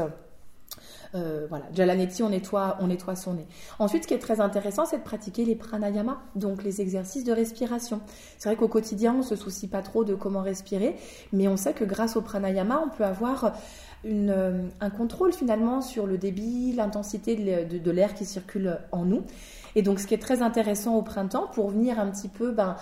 Euh, 1.16 1.46
voilà, 1.50 1.66
Jalanetti, 1.74 2.24
on 2.24 2.30
nettoie, 2.30 2.78
on 2.80 2.88
nettoie 2.88 3.16
son 3.16 3.34
nez. 3.34 3.48
Ensuite, 3.80 4.04
ce 4.04 4.08
qui 4.08 4.14
est 4.14 4.20
très 4.20 4.40
intéressant, 4.40 4.86
c'est 4.86 5.00
de 5.00 5.04
pratiquer 5.04 5.46
les 5.46 5.56
pranayama, 5.56 6.22
donc 6.36 6.64
les 6.64 6.82
exercices 6.82 7.24
de 7.24 7.34
respiration. 7.34 8.02
C'est 8.38 8.50
vrai 8.50 8.56
qu'au 8.56 8.68
quotidien, 8.68 9.16
on 9.20 9.24
se 9.24 9.36
soucie 9.36 9.68
pas 9.68 9.82
trop 9.82 10.04
de 10.04 10.16
comment 10.16 10.42
respirer, 10.42 10.96
mais 11.34 11.48
on 11.48 11.58
sait 11.58 11.74
que 11.74 11.84
grâce 11.84 12.16
au 12.16 12.22
pranayama, 12.22 12.82
on 12.86 12.90
peut 12.90 13.06
avoir 13.06 13.54
une, 14.04 14.30
euh, 14.30 14.64
un 14.80 14.90
contrôle 14.90 15.34
finalement 15.34 15.82
sur 15.82 16.08
le 16.08 16.18
débit, 16.18 16.74
l'intensité 16.74 17.36
de, 17.36 17.78
de 17.78 17.92
l'air 17.92 18.14
qui 18.14 18.26
circule 18.26 18.80
en 18.92 19.06
nous. 19.06 19.24
Et 19.76 19.82
donc, 19.82 20.00
ce 20.00 20.08
qui 20.08 20.14
est 20.14 20.22
très 20.22 20.42
intéressant 20.42 20.96
au 20.96 21.02
printemps, 21.02 21.48
pour 21.54 21.70
venir 21.70 22.00
un 22.00 22.10
petit 22.10 22.28
peu 22.28 22.52
ben, 22.52 22.76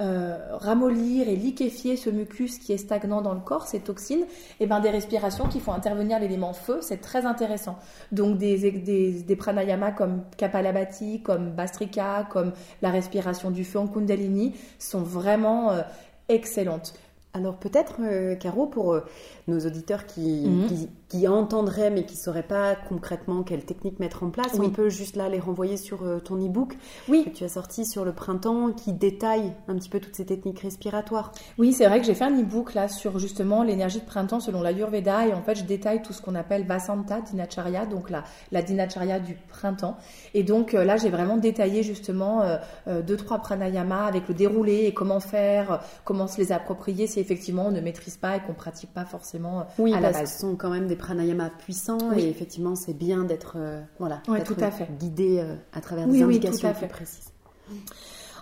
euh, 0.00 0.36
ramollir 0.52 1.28
et 1.28 1.34
liquéfier 1.34 1.96
ce 1.96 2.08
mucus 2.08 2.58
qui 2.58 2.72
est 2.72 2.78
stagnant 2.78 3.20
dans 3.20 3.34
le 3.34 3.40
corps, 3.40 3.66
ces 3.66 3.80
toxines, 3.80 4.26
et 4.60 4.66
ben 4.66 4.78
des 4.78 4.90
respirations 4.90 5.48
qui 5.48 5.58
font 5.58 5.72
intervenir 5.72 6.20
l'élément 6.20 6.52
feu, 6.52 6.78
c'est 6.82 7.00
très 7.00 7.26
intéressant. 7.26 7.76
Donc 8.12 8.38
des, 8.38 8.70
des, 8.70 9.36
pranayamas 9.36 9.90
comme 9.90 10.22
Kapalabhati, 10.36 11.22
comme 11.22 11.50
Bastrika, 11.50 12.28
comme 12.30 12.52
la 12.80 12.90
respiration 12.90 13.50
du 13.50 13.64
feu 13.64 13.80
en 13.80 13.88
Kundalini 13.88 14.54
sont 14.78 15.02
vraiment 15.02 15.72
euh, 15.72 15.82
excellentes. 16.28 16.94
Alors 17.34 17.56
peut-être, 17.56 17.96
euh, 18.00 18.36
Caro, 18.36 18.66
pour 18.66 19.00
nos 19.48 19.66
auditeurs 19.66 20.04
mhm. 20.16 20.66
qui, 20.68 20.88
qui, 21.08 21.28
entendraient 21.28 21.90
mais 21.90 22.04
qui 22.04 22.14
ne 22.14 22.20
sauraient 22.20 22.42
pas 22.42 22.76
concrètement 22.88 23.42
quelle 23.42 23.64
technique 23.64 23.98
mettre 23.98 24.22
en 24.22 24.30
place, 24.30 24.58
on 24.58 24.70
peut 24.70 24.88
juste 24.88 25.16
là 25.16 25.28
les 25.28 25.40
renvoyer 25.40 25.76
sur 25.76 26.04
euh, 26.04 26.20
ton 26.20 26.36
e-book 26.36 26.76
oui. 27.08 27.24
que 27.24 27.30
tu 27.30 27.44
as 27.44 27.48
sorti 27.48 27.86
sur 27.86 28.04
le 28.04 28.12
printemps 28.12 28.72
qui 28.72 28.92
détaille 28.92 29.52
un 29.66 29.74
petit 29.76 29.88
peu 29.88 30.00
toutes 30.00 30.14
ces 30.14 30.26
techniques 30.26 30.60
respiratoires. 30.60 31.32
Oui, 31.58 31.72
c'est 31.72 31.86
vrai 31.86 32.00
que 32.00 32.06
j'ai 32.06 32.14
fait 32.14 32.24
un 32.24 32.40
e-book 32.40 32.74
là 32.74 32.88
sur 32.88 33.18
justement 33.18 33.62
l'énergie 33.62 34.00
de 34.00 34.04
printemps 34.04 34.40
selon 34.40 34.62
l'Ayurveda 34.62 35.26
et 35.26 35.34
en 35.34 35.42
fait 35.42 35.56
je 35.56 35.64
détaille 35.64 36.02
tout 36.02 36.12
ce 36.12 36.22
qu'on 36.22 36.34
appelle 36.34 36.66
Vasanta 36.66 37.20
Dinacharya, 37.20 37.86
donc 37.86 38.10
la, 38.10 38.24
la 38.52 38.62
Dinacharya 38.62 39.18
du 39.20 39.36
printemps. 39.48 39.96
Et 40.34 40.42
donc 40.42 40.72
là 40.72 40.96
j'ai 40.96 41.10
vraiment 41.10 41.36
détaillé 41.36 41.82
justement 41.82 42.42
deux, 42.86 43.16
trois 43.16 43.38
pranayamas 43.38 44.06
avec 44.06 44.28
le 44.28 44.34
déroulé 44.34 44.84
et 44.84 44.94
comment 44.94 45.20
faire, 45.20 45.82
comment 46.04 46.26
se 46.26 46.38
les 46.38 46.52
approprier 46.52 47.08
effectivement 47.16 47.66
on 47.66 47.70
ne 47.70 47.80
maîtrise 47.80 48.16
pas 48.16 48.36
et 48.36 48.40
qu'on 48.40 48.54
pratique 48.54 48.92
pas 48.92 49.04
forcément 49.04 49.37
euh, 49.46 49.62
oui, 49.78 49.94
à 49.94 50.00
la 50.00 50.12
base. 50.12 50.32
ce 50.32 50.40
sont 50.40 50.56
quand 50.56 50.70
même 50.70 50.86
des 50.86 50.96
pranayamas 50.96 51.50
puissants 51.50 52.12
et 52.16 52.28
effectivement 52.28 52.74
c'est 52.74 52.94
bien 52.94 53.24
d'être 53.24 53.54
euh, 53.56 53.80
voilà 53.98 54.22
tout 54.44 54.56
à 54.60 54.70
fait. 54.70 54.88
guidé 54.98 55.40
euh, 55.40 55.54
à 55.72 55.80
travers 55.80 56.06
des 56.06 56.22
indications 56.22 56.72
plus 56.72 56.88
précises. 56.88 57.32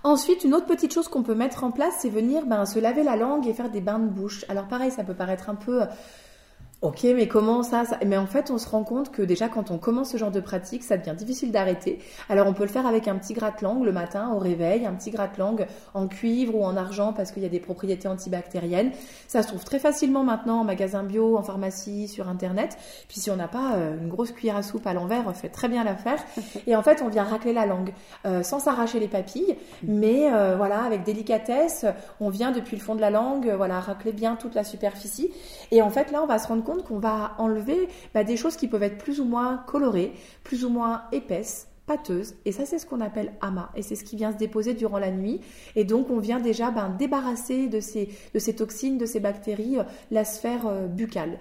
Ensuite, 0.04 0.44
une 0.44 0.54
autre 0.54 0.66
petite 0.66 0.94
chose 0.94 1.08
qu'on 1.08 1.24
peut 1.24 1.34
mettre 1.34 1.64
en 1.64 1.72
place, 1.72 1.94
c'est 1.98 2.10
venir 2.10 2.46
ben, 2.46 2.64
se 2.64 2.78
laver 2.78 3.02
la 3.02 3.16
langue 3.16 3.48
et 3.48 3.54
faire 3.54 3.70
des 3.70 3.80
bains 3.80 3.98
de 3.98 4.08
bouche. 4.08 4.44
Alors 4.48 4.68
pareil, 4.68 4.92
ça 4.92 5.02
peut 5.02 5.14
paraître 5.14 5.50
un 5.50 5.56
peu 5.56 5.80
Ok, 6.82 7.04
mais 7.04 7.26
comment 7.26 7.62
ça, 7.62 7.84
Mais 8.04 8.18
en 8.18 8.26
fait, 8.26 8.50
on 8.50 8.58
se 8.58 8.68
rend 8.68 8.84
compte 8.84 9.10
que 9.10 9.22
déjà, 9.22 9.48
quand 9.48 9.70
on 9.70 9.78
commence 9.78 10.10
ce 10.10 10.18
genre 10.18 10.30
de 10.30 10.40
pratique, 10.40 10.82
ça 10.82 10.98
devient 10.98 11.14
difficile 11.16 11.50
d'arrêter. 11.50 12.00
Alors, 12.28 12.46
on 12.46 12.52
peut 12.52 12.64
le 12.64 12.68
faire 12.68 12.86
avec 12.86 13.08
un 13.08 13.16
petit 13.16 13.32
gratte-langue 13.32 13.82
le 13.82 13.92
matin 13.92 14.30
au 14.34 14.38
réveil, 14.38 14.84
un 14.84 14.92
petit 14.92 15.10
gratte-langue 15.10 15.66
en 15.94 16.06
cuivre 16.06 16.54
ou 16.54 16.62
en 16.62 16.76
argent 16.76 17.14
parce 17.14 17.32
qu'il 17.32 17.42
y 17.42 17.46
a 17.46 17.48
des 17.48 17.60
propriétés 17.60 18.08
antibactériennes. 18.08 18.90
Ça 19.26 19.42
se 19.42 19.48
trouve 19.48 19.64
très 19.64 19.78
facilement 19.78 20.22
maintenant 20.22 20.60
en 20.60 20.64
magasin 20.64 21.02
bio, 21.02 21.38
en 21.38 21.42
pharmacie, 21.42 22.08
sur 22.08 22.28
Internet. 22.28 22.76
Puis, 23.08 23.20
si 23.20 23.30
on 23.30 23.36
n'a 23.36 23.48
pas 23.48 23.76
euh, 23.76 23.96
une 23.98 24.08
grosse 24.08 24.32
cuillère 24.32 24.56
à 24.56 24.62
soupe 24.62 24.86
à 24.86 24.92
l'envers, 24.92 25.24
on 25.26 25.32
fait 25.32 25.48
très 25.48 25.68
bien 25.68 25.82
l'affaire. 25.82 26.22
Et 26.66 26.76
en 26.76 26.82
fait, 26.82 27.00
on 27.00 27.08
vient 27.08 27.24
racler 27.24 27.54
la 27.54 27.64
langue 27.64 27.94
euh, 28.26 28.42
sans 28.42 28.58
s'arracher 28.58 29.00
les 29.00 29.08
papilles, 29.08 29.56
mais 29.82 30.30
euh, 30.30 30.56
voilà, 30.58 30.84
avec 30.84 31.04
délicatesse, 31.04 31.86
on 32.20 32.28
vient 32.28 32.52
depuis 32.52 32.76
le 32.76 32.82
fond 32.82 32.94
de 32.94 33.00
la 33.00 33.08
langue, 33.08 33.50
voilà, 33.56 33.80
racler 33.80 34.12
bien 34.12 34.36
toute 34.36 34.54
la 34.54 34.62
superficie. 34.62 35.32
Et 35.70 35.80
en 35.80 35.88
fait, 35.88 36.12
là, 36.12 36.22
on 36.22 36.26
va 36.26 36.38
se 36.38 36.48
rendre 36.48 36.65
compte 36.66 36.84
qu'on 36.84 36.98
va 36.98 37.34
enlever 37.38 37.88
bah, 38.12 38.24
des 38.24 38.36
choses 38.36 38.56
qui 38.56 38.68
peuvent 38.68 38.82
être 38.82 38.98
plus 38.98 39.20
ou 39.20 39.24
moins 39.24 39.58
colorées, 39.66 40.12
plus 40.42 40.64
ou 40.64 40.68
moins 40.68 41.04
épaisses, 41.12 41.68
pâteuses. 41.86 42.34
Et 42.44 42.52
ça, 42.52 42.66
c'est 42.66 42.78
ce 42.78 42.86
qu'on 42.86 43.00
appelle 43.00 43.32
ama. 43.40 43.70
Et 43.76 43.82
c'est 43.82 43.94
ce 43.94 44.04
qui 44.04 44.16
vient 44.16 44.32
se 44.32 44.36
déposer 44.36 44.74
durant 44.74 44.98
la 44.98 45.10
nuit. 45.10 45.40
Et 45.76 45.84
donc, 45.84 46.10
on 46.10 46.18
vient 46.18 46.40
déjà 46.40 46.70
ben, 46.70 46.90
débarrasser 46.90 47.68
de 47.68 47.80
ces, 47.80 48.08
toxines, 48.56 48.98
de 48.98 49.06
ces 49.06 49.20
bactéries, 49.20 49.78
euh, 49.78 49.84
la 50.10 50.24
sphère 50.24 50.66
euh, 50.66 50.86
buccale. 50.86 51.38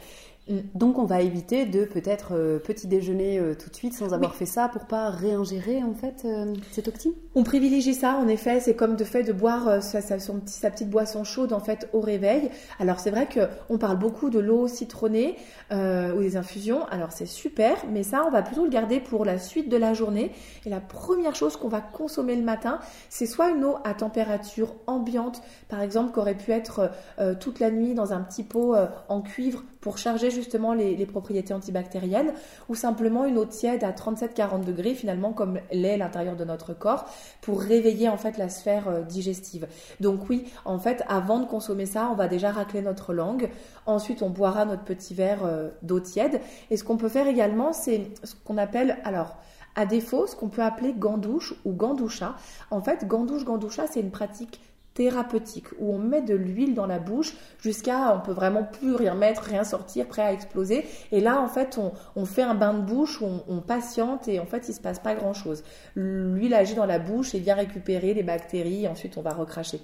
Mm. 0.48 0.60
Donc 0.76 1.00
on 1.00 1.06
va 1.06 1.22
éviter 1.22 1.66
de 1.66 1.86
peut-être 1.86 2.34
euh, 2.34 2.60
petit 2.60 2.88
déjeuner 2.88 3.40
euh, 3.40 3.56
tout 3.56 3.70
de 3.70 3.76
suite 3.76 3.94
sans 3.96 4.14
avoir 4.14 4.36
fait 4.36 4.46
ça 4.46 4.70
pour 4.70 4.86
pas 4.86 5.10
réingérer 5.10 5.82
en 5.84 5.94
fait 5.94 6.24
euh, 6.26 6.54
octine? 6.88 7.14
On 7.34 7.44
privilégie 7.44 7.96
ça, 7.96 8.16
en 8.16 8.28
effet, 8.28 8.60
c'est 8.60 8.76
comme 8.76 8.96
de 8.96 9.04
fait 9.04 9.24
de 9.24 9.34
boire 9.34 9.68
euh, 9.68 9.82
sa, 9.82 10.02
sa- 10.02 10.20
son 10.20 10.40
petit- 10.40 10.54
sa 10.54 10.70
petite 10.70 10.90
boisson 10.90 11.24
chaude 11.24 11.52
en 11.52 11.60
fait 11.60 11.90
au 11.94 12.00
réveil. 12.00 12.52
Alors 12.80 13.00
c'est 13.00 13.10
vrai 13.10 13.26
que 13.26 13.42
on 13.70 13.78
parle 13.80 13.98
beaucoup 13.98 14.30
de 14.30 14.38
l'eau 14.40 14.68
citronnée 14.68 15.36
euh, 15.72 16.14
ou 16.16 16.22
des 16.22 16.38
infusions. 16.38 16.86
Alors 16.92 17.12
c'est 17.12 17.26
super, 17.26 17.78
mais 17.92 18.04
ça 18.04 18.24
on 18.28 18.32
va 18.32 18.44
plutôt 18.44 18.66
le 18.66 18.70
garder 18.70 19.00
pour 19.00 19.26
la 19.26 19.40
suite 19.40 19.68
de 19.68 19.78
la 19.78 19.96
journée. 19.96 20.32
Et 20.66 20.70
la 20.70 20.80
première 20.80 21.36
chose 21.36 21.58
qu'on 21.58 21.70
va 21.70 21.82
consommer 21.82 22.36
le 22.36 22.44
matin, 22.44 22.80
c'est 23.10 23.26
soit 23.26 23.50
une 23.50 23.66
eau 23.66 23.78
à 23.84 23.96
température 23.96 24.76
ambiante, 24.86 25.42
par 25.70 25.82
exemple, 25.82 26.14
qui 26.14 26.20
aurait 26.20 26.38
pu 26.38 26.52
être 26.52 26.92
euh, 27.20 27.34
toute 27.34 27.60
la 27.60 27.72
nuit 27.72 27.96
dans 27.96 28.14
un 28.14 28.22
petit 28.22 28.44
pot 28.44 28.76
euh, 28.76 28.86
en 29.10 29.22
cuivre 29.22 29.64
pour 29.86 30.00
charger 30.00 30.32
justement 30.32 30.74
les, 30.74 31.06
propriétés 31.06 31.54
antibactériennes, 31.54 32.34
ou 32.70 32.74
simplement 32.74 33.24
une 33.24 33.38
eau 33.38 33.46
tiède 33.46 33.84
à 33.84 33.92
37-40 33.92 34.64
degrés, 34.64 34.96
finalement 34.96 35.32
comme 35.32 35.60
l'est 35.72 35.96
l'intérieur 35.96 36.36
de 36.36 36.44
notre 36.44 36.74
corps, 36.74 37.06
pour 37.42 37.62
réveiller 37.62 38.10
en 38.10 38.18
fait 38.18 38.40
la 38.40 38.50
sphère 38.50 38.88
euh, 38.88 39.02
digestive. 39.04 39.68
Donc 40.00 40.28
oui, 40.28 40.52
en 40.66 40.80
fait, 40.80 41.04
avant 41.08 41.38
de 41.38 41.46
consommer 41.46 41.86
ça, 41.86 42.10
on 42.12 42.16
va 42.16 42.28
déjà 42.28 42.52
racler 42.52 42.82
notre 42.82 43.14
langue. 43.14 43.52
Ensuite, 43.86 44.24
on 44.24 44.32
boira 44.32 44.66
notre 44.66 44.84
petit 44.84 45.14
verre 45.14 45.46
euh, 45.46 45.70
d'eau 45.84 46.00
tiède. 46.00 46.42
Et 46.72 46.78
ce 46.78 46.84
qu'on 46.84 46.98
peut 46.98 47.08
faire 47.08 47.28
également, 47.28 47.72
c'est 47.72 48.10
ce 48.24 48.34
qu'on 48.44 48.58
appelle 48.58 48.98
alors 49.04 49.36
à 49.76 49.86
défaut, 49.86 50.26
ce 50.26 50.36
qu'on 50.36 50.50
peut 50.50 50.64
appeler 50.64 50.94
gandouche 50.98 51.54
ou 51.64 51.74
gandoucha. 51.74 52.38
En 52.72 52.82
fait, 52.82 53.06
gandouche, 53.08 53.46
gandoucha, 53.46 53.86
c'est 53.86 54.00
une 54.00 54.10
pratique 54.10 54.62
thérapeutique 54.96 55.68
où 55.78 55.94
on 55.94 56.00
met 56.00 56.22
de 56.22 56.34
l'huile 56.34 56.74
dans 56.74 56.88
la 56.88 57.00
bouche 57.00 57.36
jusqu'à 57.62 58.16
on 58.16 58.22
peut 58.22 58.32
vraiment 58.32 58.64
plus 58.64 58.96
rien 58.96 59.14
mettre, 59.14 59.44
rien 59.44 59.64
sortir, 59.64 60.08
prêt 60.08 60.24
à 60.24 60.34
exploser. 60.34 60.86
Et 61.12 61.20
là, 61.20 61.40
en 61.40 61.48
fait, 61.48 61.78
on, 61.78 61.92
on 62.16 62.26
fait 62.26 62.42
un 62.42 62.56
bain 62.56 62.74
de 62.74 62.82
bouche 62.82 63.22
on, 63.22 63.44
on 63.48 63.60
patiente 63.60 64.28
et 64.28 64.40
en 64.40 64.46
fait, 64.46 64.68
il 64.70 64.74
se 64.74 64.82
passe 64.82 65.00
pas 65.00 65.14
grand 65.14 65.34
chose. 65.34 65.64
L'huile 65.96 66.54
agit 66.54 66.76
dans 66.76 66.86
la 66.86 66.98
bouche 66.98 67.36
et 67.36 67.40
vient 67.40 67.56
récupérer 67.56 68.14
les 68.14 68.24
bactéries. 68.24 68.86
Et 68.86 68.88
ensuite, 68.88 69.18
on 69.18 69.22
va 69.22 69.32
recracher. 69.32 69.82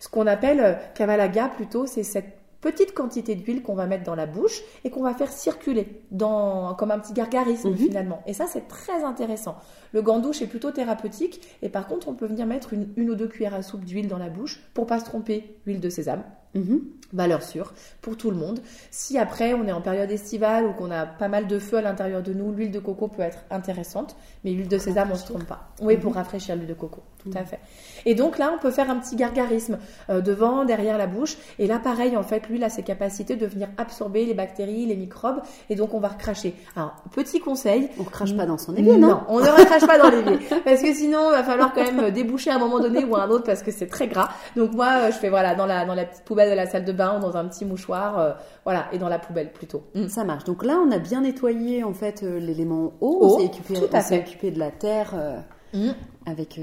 Ce 0.00 0.08
qu'on 0.08 0.26
appelle 0.26 0.60
euh, 0.60 0.74
Kavalaga 0.94 1.48
plutôt, 1.48 1.86
c'est 1.86 2.02
cette 2.02 2.41
petite 2.62 2.94
quantité 2.94 3.34
d'huile 3.34 3.62
qu'on 3.62 3.74
va 3.74 3.86
mettre 3.86 4.04
dans 4.04 4.14
la 4.14 4.24
bouche 4.24 4.62
et 4.84 4.90
qu'on 4.90 5.02
va 5.02 5.12
faire 5.12 5.30
circuler 5.30 6.00
dans, 6.10 6.74
comme 6.74 6.90
un 6.90 6.98
petit 6.98 7.12
gargarisme 7.12 7.70
Mhm. 7.70 7.76
finalement. 7.76 8.22
Et 8.26 8.32
ça, 8.32 8.46
c'est 8.46 8.66
très 8.68 9.04
intéressant. 9.04 9.56
Le 9.92 10.00
gandouche 10.00 10.40
est 10.40 10.46
plutôt 10.46 10.70
thérapeutique 10.70 11.42
et 11.60 11.68
par 11.68 11.86
contre, 11.86 12.08
on 12.08 12.14
peut 12.14 12.26
venir 12.26 12.46
mettre 12.46 12.72
une, 12.72 12.88
une 12.96 13.10
ou 13.10 13.14
deux 13.14 13.28
cuillères 13.28 13.52
à 13.54 13.62
soupe 13.62 13.84
d'huile 13.84 14.08
dans 14.08 14.16
la 14.18 14.30
bouche 14.30 14.62
pour 14.72 14.86
pas 14.86 14.98
se 15.00 15.04
tromper. 15.04 15.58
Huile 15.66 15.80
de 15.80 15.90
sésame, 15.90 16.22
Mhm. 16.54 16.80
valeur 17.14 17.42
sûre 17.42 17.74
pour 18.00 18.16
tout 18.16 18.30
le 18.30 18.36
monde. 18.36 18.60
Si 18.90 19.18
après 19.18 19.52
on 19.52 19.66
est 19.66 19.72
en 19.72 19.82
période 19.82 20.10
estivale 20.10 20.64
ou 20.66 20.72
qu'on 20.72 20.90
a 20.90 21.04
pas 21.04 21.28
mal 21.28 21.46
de 21.46 21.58
feu 21.58 21.76
à 21.76 21.82
l'intérieur 21.82 22.22
de 22.22 22.32
nous, 22.32 22.52
l'huile 22.52 22.70
de 22.70 22.78
coco 22.78 23.08
peut 23.08 23.22
être 23.22 23.38
intéressante, 23.50 24.16
mais 24.44 24.52
l'huile 24.52 24.68
de 24.68 24.78
sésame 24.78 25.10
on 25.12 25.16
se 25.16 25.26
trompe 25.26 25.44
pas. 25.44 25.68
Oui, 25.82 25.96
pour 25.98 26.14
rafraîchir 26.14 26.56
l'huile 26.56 26.68
de 26.68 26.74
coco, 26.74 27.02
tout 27.22 27.30
à 27.34 27.44
fait. 27.44 27.60
Et 28.06 28.14
donc 28.14 28.38
là, 28.38 28.50
on 28.54 28.58
peut 28.58 28.70
faire 28.70 28.90
un 28.90 28.96
petit 28.96 29.16
gargarisme 29.16 29.78
euh, 30.08 30.20
devant, 30.20 30.64
derrière 30.64 30.96
la 30.98 31.06
bouche. 31.06 31.36
Et 31.58 31.66
là, 31.66 31.78
pareil, 31.78 32.16
en 32.16 32.22
fait, 32.22 32.48
l'huile 32.48 32.64
a 32.64 32.70
ses 32.70 32.82
capacités 32.82 33.36
de 33.36 33.46
venir 33.46 33.68
absorber 33.76 34.24
les 34.24 34.34
bactéries, 34.34 34.86
les 34.86 34.96
microbes, 34.96 35.40
et 35.68 35.74
donc 35.74 35.94
on 35.94 36.00
va 36.00 36.08
recracher. 36.08 36.54
Alors, 36.76 36.94
petit 37.12 37.40
conseil, 37.40 37.90
On 38.00 38.04
crache 38.04 38.34
pas 38.36 38.46
dans 38.46 38.58
son 38.58 38.74
évier, 38.74 38.96
non, 38.96 39.20
on 39.28 39.40
ne 39.40 39.48
recrache 39.48 39.86
pas 39.86 39.98
dans 39.98 40.10
l'évier. 40.10 40.38
Parce 40.64 40.80
que 40.82 40.94
sinon, 40.94 41.28
il 41.28 41.32
va 41.32 41.44
falloir 41.44 41.72
quand 41.72 41.84
même 41.84 42.10
déboucher 42.10 42.50
à 42.50 42.56
un 42.56 42.58
moment 42.58 42.80
donné 42.80 43.04
ou 43.04 43.16
à 43.16 43.22
un 43.22 43.28
autre 43.30 43.44
parce 43.44 43.62
que 43.62 43.70
c'est 43.70 43.86
très 43.86 44.08
gras. 44.08 44.30
Donc 44.56 44.72
moi, 44.72 45.10
je 45.10 45.16
fais 45.16 45.28
voilà 45.28 45.54
dans 45.54 45.66
la, 45.66 45.84
dans 45.84 45.94
la 45.94 46.04
petite 46.04 46.24
poubelle 46.24 46.41
de 46.50 46.54
la 46.54 46.66
salle 46.66 46.84
de 46.84 46.92
bain 46.92 47.18
ou 47.18 47.20
dans 47.20 47.36
un 47.36 47.46
petit 47.46 47.64
mouchoir. 47.64 48.18
euh, 48.18 48.32
voilà, 48.64 48.86
et 48.92 48.98
dans 48.98 49.08
la 49.08 49.18
poubelle 49.18 49.52
plutôt. 49.52 49.82
Mm. 49.94 50.08
Ça 50.08 50.24
marche. 50.24 50.44
Donc 50.44 50.64
là, 50.64 50.78
on 50.86 50.90
a 50.90 50.98
bien 50.98 51.22
nettoyé 51.22 51.82
en 51.84 51.92
fait 51.94 52.22
euh, 52.22 52.38
l'élément 52.38 52.92
eau. 53.00 53.18
On 53.22 53.38
s'est 53.38 53.46
occupé, 53.46 53.74
tout 53.74 53.88
à 53.92 53.98
on 53.98 54.02
fait. 54.02 54.18
occupé 54.20 54.50
de 54.50 54.58
la 54.58 54.70
terre 54.70 55.12
euh, 55.14 55.38
Mm. 55.74 55.92
avec 56.26 56.60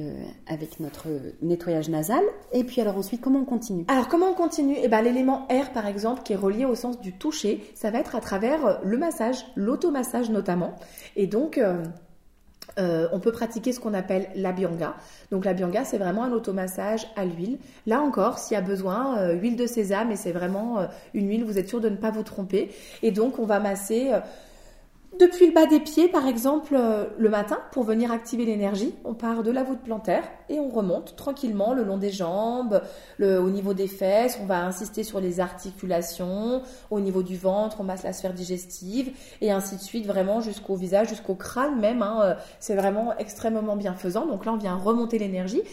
avec 0.47 0.79
notre 0.79 1.07
nettoyage 1.41 1.89
nasal. 1.89 2.21
Et 2.51 2.63
puis 2.63 2.79
alors 2.79 2.95
ensuite, 2.95 3.21
comment 3.21 3.39
on 3.39 3.43
continue? 3.45 3.83
Alors 3.87 4.07
comment 4.07 4.27
on 4.27 4.33
continue? 4.35 4.75
Eh 4.83 4.87
ben 4.87 5.01
l'élément 5.01 5.47
R 5.49 5.71
par 5.73 5.87
exemple 5.87 6.21
qui 6.21 6.33
est 6.33 6.35
relié 6.35 6.65
au 6.65 6.75
sens 6.75 7.01
du 7.01 7.13
toucher, 7.13 7.63
ça 7.73 7.89
va 7.89 7.97
être 7.97 8.15
à 8.15 8.19
travers 8.21 8.79
le 8.83 8.97
massage, 8.99 9.47
l'automassage 9.55 10.29
notamment. 10.29 10.75
Et 11.15 11.25
donc 11.25 11.59
euh, 12.79 13.07
on 13.11 13.19
peut 13.19 13.31
pratiquer 13.31 13.73
ce 13.73 13.79
qu'on 13.79 13.93
appelle 13.93 14.29
la 14.35 14.51
bianga. 14.51 14.95
Donc 15.31 15.45
la 15.45 15.53
bianga, 15.53 15.85
c'est 15.85 15.97
vraiment 15.97 16.23
un 16.23 16.31
automassage 16.31 17.07
à 17.15 17.25
l'huile. 17.25 17.57
Là 17.85 18.01
encore, 18.01 18.39
s'il 18.39 18.55
y 18.55 18.57
a 18.57 18.61
besoin, 18.61 19.17
euh, 19.19 19.33
huile 19.33 19.55
de 19.55 19.67
sésame, 19.67 20.11
et 20.11 20.15
c'est 20.15 20.31
vraiment 20.31 20.79
euh, 20.79 20.85
une 21.13 21.27
huile, 21.29 21.43
vous 21.43 21.57
êtes 21.57 21.67
sûr 21.67 21.81
de 21.81 21.89
ne 21.89 21.97
pas 21.97 22.11
vous 22.11 22.23
tromper. 22.23 22.71
Et 23.03 23.11
donc 23.11 23.39
on 23.39 23.45
va 23.45 23.59
masser 23.59 24.11
depuis 25.17 25.47
le 25.47 25.53
bas 25.53 25.65
des 25.65 25.79
pieds, 25.79 26.07
par 26.07 26.27
exemple, 26.27 26.75
euh, 26.77 27.05
le 27.17 27.29
matin, 27.29 27.57
pour 27.71 27.83
venir 27.83 28.11
activer 28.11 28.45
l'énergie. 28.45 28.93
On 29.03 29.13
part 29.13 29.43
de 29.43 29.51
la 29.51 29.63
voûte 29.63 29.79
plantaire 29.79 30.23
et 30.49 30.59
on 30.59 30.69
remonte 30.69 31.15
tranquillement 31.15 31.73
le 31.73 31.83
long 31.83 31.97
des 31.97 32.11
jambes, 32.11 32.81
au 33.19 33.49
niveau 33.49 33.73
des 33.73 33.87
fesses. 33.87 34.39
On 34.41 34.45
va 34.45 34.63
insister 34.65 35.03
sur 35.03 35.19
les 35.19 35.39
articulations, 35.39 36.61
au 36.91 36.99
niveau 36.99 37.23
du 37.23 37.37
ventre, 37.37 37.77
on 37.81 37.83
masse 37.83 38.03
la 38.03 38.13
sphère 38.13 38.33
digestive 38.33 39.11
et 39.41 39.51
ainsi 39.51 39.75
de 39.75 39.81
suite, 39.81 40.05
vraiment 40.05 40.41
jusqu'au 40.41 40.75
visage, 40.75 41.09
jusqu'au 41.09 41.35
crâne 41.35 41.79
même. 41.79 42.01
hein, 42.01 42.19
euh, 42.21 42.33
c'est 42.59 42.75
vraiment 42.75 43.17
extrêmement 43.17 43.75
bienfaisant. 43.75 44.25
Donc 44.25 44.45
là, 44.45 44.53
on 44.53 44.57
vient 44.57 44.75
remonter 44.75 45.17
l'énergie. 45.17 45.63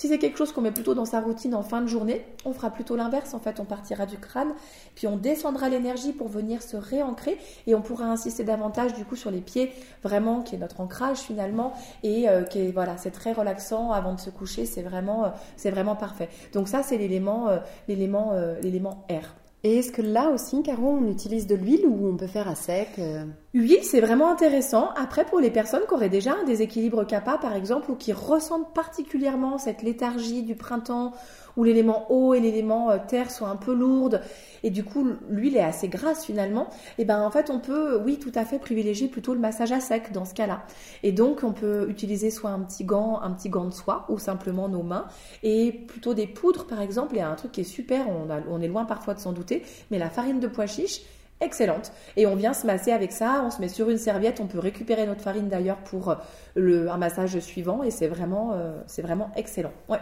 Si 0.00 0.08
c'est 0.08 0.16
quelque 0.16 0.38
chose 0.38 0.50
qu'on 0.52 0.62
met 0.62 0.70
plutôt 0.70 0.94
dans 0.94 1.04
sa 1.04 1.20
routine 1.20 1.54
en 1.54 1.62
fin 1.62 1.82
de 1.82 1.86
journée, 1.86 2.24
on 2.46 2.54
fera 2.54 2.70
plutôt 2.70 2.96
l'inverse. 2.96 3.34
En 3.34 3.38
fait, 3.38 3.60
on 3.60 3.66
partira 3.66 4.06
du 4.06 4.16
crâne, 4.16 4.54
puis 4.94 5.06
on 5.06 5.18
descendra 5.18 5.68
l'énergie 5.68 6.14
pour 6.14 6.28
venir 6.28 6.62
se 6.62 6.78
réancrer 6.78 7.36
et 7.66 7.74
on 7.74 7.82
pourra 7.82 8.06
insister 8.06 8.42
davantage 8.42 8.94
du 8.94 9.04
coup 9.04 9.14
sur 9.14 9.30
les 9.30 9.42
pieds, 9.42 9.70
vraiment 10.02 10.40
qui 10.40 10.54
est 10.54 10.58
notre 10.58 10.80
ancrage 10.80 11.18
finalement 11.18 11.74
et 12.02 12.30
euh, 12.30 12.44
qui 12.44 12.60
est 12.60 12.70
voilà, 12.70 12.96
c'est 12.96 13.10
très 13.10 13.34
relaxant 13.34 13.92
avant 13.92 14.14
de 14.14 14.20
se 14.20 14.30
coucher. 14.30 14.64
C'est 14.64 14.80
vraiment, 14.80 15.26
euh, 15.26 15.28
c'est 15.58 15.70
vraiment 15.70 15.96
parfait. 15.96 16.30
Donc 16.54 16.68
ça, 16.68 16.82
c'est 16.82 16.96
l'élément, 16.96 17.50
euh, 17.50 17.58
l'élément, 17.86 18.32
l'élément 18.62 19.04
R. 19.10 19.39
Et 19.62 19.78
est-ce 19.78 19.92
que 19.92 20.00
là 20.00 20.30
aussi, 20.30 20.62
Caro, 20.62 20.88
on 20.88 21.06
utilise 21.06 21.46
de 21.46 21.54
l'huile 21.54 21.86
ou 21.86 22.08
on 22.08 22.16
peut 22.16 22.26
faire 22.26 22.48
à 22.48 22.54
sec 22.54 22.88
euh 22.98 23.24
Huile, 23.52 23.82
c'est 23.82 24.00
vraiment 24.00 24.30
intéressant. 24.30 24.90
Après, 24.96 25.24
pour 25.24 25.38
les 25.38 25.50
personnes 25.50 25.82
qui 25.86 25.92
auraient 25.92 26.08
déjà 26.08 26.34
un 26.40 26.44
déséquilibre 26.44 27.04
kappa, 27.04 27.36
par 27.36 27.54
exemple, 27.54 27.90
ou 27.90 27.94
qui 27.94 28.12
ressentent 28.12 28.72
particulièrement 28.72 29.58
cette 29.58 29.82
léthargie 29.82 30.42
du 30.42 30.54
printemps, 30.54 31.12
où 31.56 31.64
l'élément 31.64 32.10
eau 32.10 32.34
et 32.34 32.40
l'élément 32.40 32.90
euh, 32.90 32.98
terre 33.06 33.30
sont 33.30 33.46
un 33.46 33.56
peu 33.56 33.74
lourdes, 33.74 34.20
et 34.62 34.70
du 34.70 34.84
coup, 34.84 35.06
l'huile 35.28 35.56
est 35.56 35.62
assez 35.62 35.88
grasse 35.88 36.24
finalement, 36.24 36.68
et 36.98 37.04
ben 37.04 37.22
en 37.22 37.30
fait, 37.30 37.50
on 37.50 37.60
peut, 37.60 38.00
oui, 38.04 38.18
tout 38.18 38.32
à 38.34 38.44
fait 38.44 38.58
privilégier 38.58 39.08
plutôt 39.08 39.34
le 39.34 39.40
massage 39.40 39.72
à 39.72 39.80
sec 39.80 40.12
dans 40.12 40.24
ce 40.24 40.34
cas-là. 40.34 40.62
Et 41.02 41.12
donc, 41.12 41.40
on 41.42 41.52
peut 41.52 41.88
utiliser 41.88 42.30
soit 42.30 42.50
un 42.50 42.60
petit 42.60 42.84
gant, 42.84 43.20
un 43.20 43.30
petit 43.30 43.48
gant 43.48 43.64
de 43.64 43.72
soie, 43.72 44.06
ou 44.08 44.18
simplement 44.18 44.68
nos 44.68 44.82
mains, 44.82 45.06
et 45.42 45.72
plutôt 45.72 46.14
des 46.14 46.26
poudres, 46.26 46.66
par 46.66 46.80
exemple. 46.80 47.18
A 47.18 47.28
un 47.28 47.34
truc 47.34 47.52
qui 47.52 47.60
est 47.62 47.64
super, 47.64 48.06
on 48.48 48.60
est 48.60 48.68
loin 48.68 48.86
parfois 48.86 49.12
de 49.14 49.18
s'en 49.18 49.32
douter, 49.32 49.62
mais 49.90 49.98
la 49.98 50.08
farine 50.08 50.40
de 50.40 50.46
pois 50.46 50.66
chiche, 50.66 51.02
excellente. 51.40 51.92
Et 52.16 52.26
on 52.26 52.36
vient 52.36 52.52
se 52.52 52.66
masser 52.66 52.92
avec 52.92 53.12
ça, 53.12 53.42
on 53.44 53.50
se 53.50 53.60
met 53.60 53.68
sur 53.68 53.90
une 53.90 53.98
serviette, 53.98 54.40
on 54.40 54.46
peut 54.46 54.58
récupérer 54.58 55.06
notre 55.06 55.22
farine 55.22 55.48
d'ailleurs 55.48 55.78
pour 55.78 56.10
euh, 56.10 56.14
le, 56.54 56.90
un 56.90 56.98
massage 56.98 57.38
suivant 57.40 57.82
et 57.82 57.90
c'est 57.90 58.08
vraiment, 58.08 58.52
euh, 58.54 58.80
c'est 58.86 59.02
vraiment 59.02 59.30
excellent. 59.36 59.72
Ouais. 59.88 59.98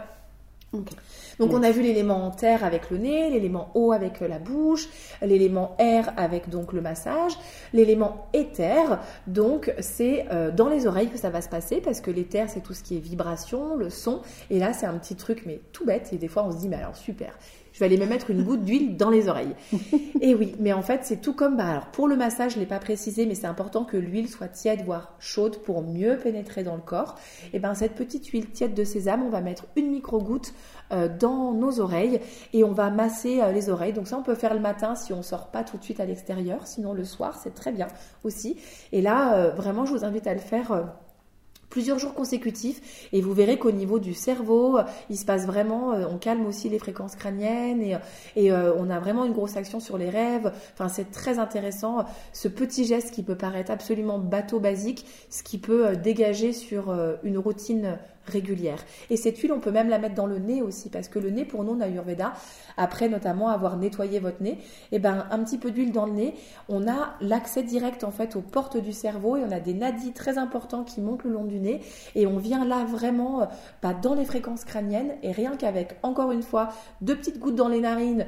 Donc 1.39 1.53
on 1.53 1.63
a 1.63 1.71
vu 1.71 1.81
l'élément 1.81 2.29
terre 2.31 2.63
avec 2.63 2.91
le 2.91 2.97
nez, 2.97 3.29
l'élément 3.29 3.71
eau 3.73 3.91
avec 3.91 4.19
la 4.19 4.37
bouche, 4.37 4.87
l'élément 5.21 5.75
air 5.79 6.13
avec 6.17 6.49
donc 6.49 6.73
le 6.73 6.81
massage, 6.81 7.31
l'élément 7.73 8.27
éther, 8.33 8.99
donc 9.25 9.73
c'est 9.79 10.27
euh, 10.31 10.51
dans 10.51 10.69
les 10.69 10.85
oreilles 10.85 11.09
que 11.09 11.17
ça 11.17 11.29
va 11.29 11.41
se 11.41 11.49
passer 11.49 11.81
parce 11.81 12.01
que 12.01 12.11
l'éther 12.11 12.49
c'est 12.49 12.61
tout 12.61 12.73
ce 12.73 12.83
qui 12.83 12.97
est 12.97 12.99
vibration, 12.99 13.75
le 13.77 13.89
son, 13.89 14.21
et 14.49 14.59
là 14.59 14.73
c'est 14.73 14.85
un 14.85 14.97
petit 14.97 15.15
truc 15.15 15.43
mais 15.45 15.61
tout 15.71 15.85
bête. 15.85 16.09
Et 16.13 16.17
des 16.17 16.27
fois 16.27 16.43
on 16.43 16.51
se 16.51 16.57
dit 16.57 16.69
mais 16.69 16.77
alors 16.77 16.95
super, 16.95 17.37
je 17.79 17.85
vais 17.85 17.93
aller 17.93 18.03
me 18.03 18.09
mettre 18.09 18.29
une 18.29 18.43
goutte 18.43 18.65
d'huile 18.65 18.97
dans 18.97 19.09
les 19.09 19.29
oreilles. 19.29 19.55
Et 20.21 20.35
oui, 20.35 20.53
mais 20.59 20.73
en 20.73 20.81
fait, 20.81 21.05
c'est 21.05 21.21
tout 21.21 21.31
comme. 21.31 21.55
Bah, 21.55 21.65
alors, 21.65 21.85
pour 21.85 22.09
le 22.09 22.17
massage, 22.17 22.55
je 22.55 22.59
l'ai 22.59 22.65
pas 22.65 22.79
précisé, 22.79 23.25
mais 23.25 23.35
c'est 23.35 23.47
important 23.47 23.85
que 23.85 23.95
l'huile 23.95 24.27
soit 24.27 24.49
tiède, 24.49 24.81
voire 24.83 25.13
chaude, 25.19 25.59
pour 25.59 25.81
mieux 25.81 26.17
pénétrer 26.17 26.63
dans 26.63 26.75
le 26.75 26.81
corps. 26.81 27.15
Et 27.53 27.59
ben, 27.59 27.73
cette 27.75 27.95
petite 27.95 28.27
huile 28.27 28.49
tiède 28.49 28.73
de 28.73 28.83
sésame, 28.83 29.23
on 29.23 29.29
va 29.29 29.39
mettre 29.39 29.65
une 29.77 29.91
micro-goutte 29.91 30.53
euh, 30.91 31.07
dans 31.07 31.53
nos 31.53 31.79
oreilles 31.79 32.19
et 32.51 32.65
on 32.65 32.73
va 32.73 32.89
masser 32.89 33.39
euh, 33.39 33.53
les 33.53 33.69
oreilles. 33.69 33.93
Donc, 33.93 34.09
ça, 34.09 34.17
on 34.17 34.23
peut 34.23 34.35
faire 34.35 34.53
le 34.53 34.59
matin 34.59 34.95
si 34.95 35.13
on 35.13 35.21
sort 35.21 35.47
pas 35.47 35.63
tout 35.63 35.77
de 35.77 35.83
suite 35.85 36.01
à 36.01 36.05
l'extérieur. 36.05 36.67
Sinon, 36.67 36.91
le 36.91 37.05
soir, 37.05 37.39
c'est 37.41 37.55
très 37.55 37.71
bien 37.71 37.87
aussi. 38.25 38.57
Et 38.91 39.01
là, 39.01 39.35
euh, 39.35 39.51
vraiment, 39.51 39.85
je 39.85 39.93
vous 39.93 40.03
invite 40.03 40.27
à 40.27 40.33
le 40.33 40.41
faire. 40.41 40.83
Euh, 41.69 41.79
plusieurs 41.79 41.99
jours 41.99 42.13
consécutifs 42.13 43.09
et 43.13 43.21
vous 43.21 43.33
verrez 43.33 43.57
qu'au 43.57 43.71
niveau 43.71 43.99
du 43.99 44.13
cerveau, 44.13 44.77
euh, 44.77 44.83
il 45.09 45.17
se 45.17 45.25
passe 45.25 45.45
vraiment, 45.45 45.93
euh, 45.93 46.05
on 46.09 46.17
calme 46.17 46.45
aussi 46.45 46.69
les 46.69 46.79
fréquences 46.79 47.15
crâniennes 47.15 47.81
et, 47.81 47.97
et 48.35 48.51
euh, 48.51 48.73
on 48.77 48.89
a 48.89 48.99
vraiment 48.99 49.25
une 49.25 49.33
grosse 49.33 49.55
action 49.55 49.79
sur 49.79 49.97
les 49.97 50.09
rêves. 50.09 50.51
Enfin, 50.73 50.89
c'est 50.89 51.11
très 51.11 51.39
intéressant 51.39 52.05
ce 52.33 52.47
petit 52.47 52.85
geste 52.85 53.11
qui 53.11 53.23
peut 53.23 53.35
paraître 53.35 53.71
absolument 53.71 54.19
bateau 54.19 54.59
basique, 54.59 55.05
ce 55.29 55.43
qui 55.43 55.57
peut 55.57 55.87
euh, 55.87 55.95
dégager 55.95 56.53
sur 56.53 56.89
euh, 56.89 57.15
une 57.23 57.37
routine 57.37 57.97
régulière. 58.29 58.79
Et 59.09 59.17
cette 59.17 59.37
huile, 59.39 59.51
on 59.51 59.59
peut 59.59 59.71
même 59.71 59.89
la 59.89 59.99
mettre 59.99 60.15
dans 60.15 60.27
le 60.27 60.39
nez 60.39 60.61
aussi, 60.61 60.89
parce 60.89 61.09
que 61.09 61.19
le 61.19 61.29
nez, 61.29 61.45
pour 61.45 61.63
nous, 61.63 61.73
en 61.73 61.81
Ayurveda, 61.81 62.33
après 62.77 63.09
notamment 63.09 63.49
avoir 63.49 63.77
nettoyé 63.77 64.19
votre 64.19 64.41
nez, 64.41 64.51
et 64.51 64.57
eh 64.93 64.99
ben 64.99 65.25
un 65.31 65.39
petit 65.43 65.57
peu 65.57 65.71
d'huile 65.71 65.91
dans 65.91 66.05
le 66.05 66.13
nez, 66.13 66.33
on 66.69 66.87
a 66.87 67.15
l'accès 67.21 67.63
direct 67.63 68.03
en 68.03 68.11
fait 68.11 68.35
aux 68.35 68.41
portes 68.41 68.77
du 68.77 68.93
cerveau 68.93 69.37
et 69.37 69.43
on 69.43 69.51
a 69.51 69.59
des 69.59 69.73
nadis 69.73 70.13
très 70.13 70.37
importants 70.37 70.83
qui 70.83 71.01
montent 71.01 71.23
le 71.23 71.31
long 71.31 71.45
du 71.45 71.59
nez 71.59 71.81
et 72.15 72.27
on 72.27 72.37
vient 72.37 72.65
là 72.65 72.85
vraiment 72.85 73.47
bah, 73.81 73.93
dans 73.93 74.13
les 74.13 74.25
fréquences 74.25 74.63
crâniennes 74.63 75.13
et 75.23 75.31
rien 75.31 75.55
qu'avec 75.57 75.97
encore 76.03 76.31
une 76.31 76.43
fois 76.43 76.69
deux 77.01 77.15
petites 77.15 77.39
gouttes 77.39 77.55
dans 77.55 77.67
les 77.67 77.81
narines 77.81 78.25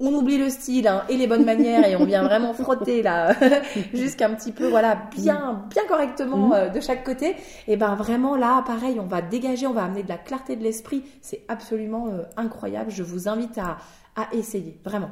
on 0.00 0.14
oublie 0.14 0.38
le 0.38 0.48
style 0.48 0.88
hein, 0.88 1.04
et 1.08 1.16
les 1.16 1.26
bonnes 1.26 1.44
manières 1.44 1.86
et 1.86 1.94
on 1.94 2.04
vient 2.04 2.22
vraiment 2.24 2.54
frotter 2.54 3.02
là 3.02 3.34
jusqu'un 3.94 4.34
petit 4.34 4.50
peu 4.50 4.68
voilà 4.68 4.98
bien 5.16 5.64
bien 5.70 5.86
correctement 5.86 6.48
mhm. 6.48 6.52
euh, 6.54 6.68
de 6.68 6.80
chaque 6.80 7.04
côté 7.04 7.36
et 7.68 7.76
ben 7.76 7.94
vraiment 7.94 8.34
là 8.34 8.62
pareil 8.66 8.98
on 8.98 9.06
va 9.06 9.20
dégager 9.22 9.66
on 9.66 9.72
va 9.72 9.84
amener 9.84 10.02
de 10.02 10.08
la 10.08 10.18
clarté 10.18 10.56
de 10.56 10.62
l'esprit 10.62 11.04
c'est 11.20 11.42
absolument 11.48 12.08
euh, 12.08 12.22
incroyable 12.36 12.90
je 12.90 13.02
vous 13.02 13.28
invite 13.28 13.58
à, 13.58 13.76
à 14.16 14.34
essayer 14.34 14.80
vraiment 14.84 15.10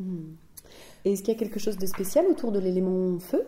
mhm. 0.00 0.36
Est-ce 1.04 1.22
qu'il 1.22 1.32
y 1.32 1.36
a 1.36 1.38
quelque 1.38 1.60
chose 1.60 1.76
de 1.76 1.86
spécial 1.86 2.26
autour 2.26 2.52
de 2.52 2.58
l'élément 2.58 3.18
feu? 3.18 3.44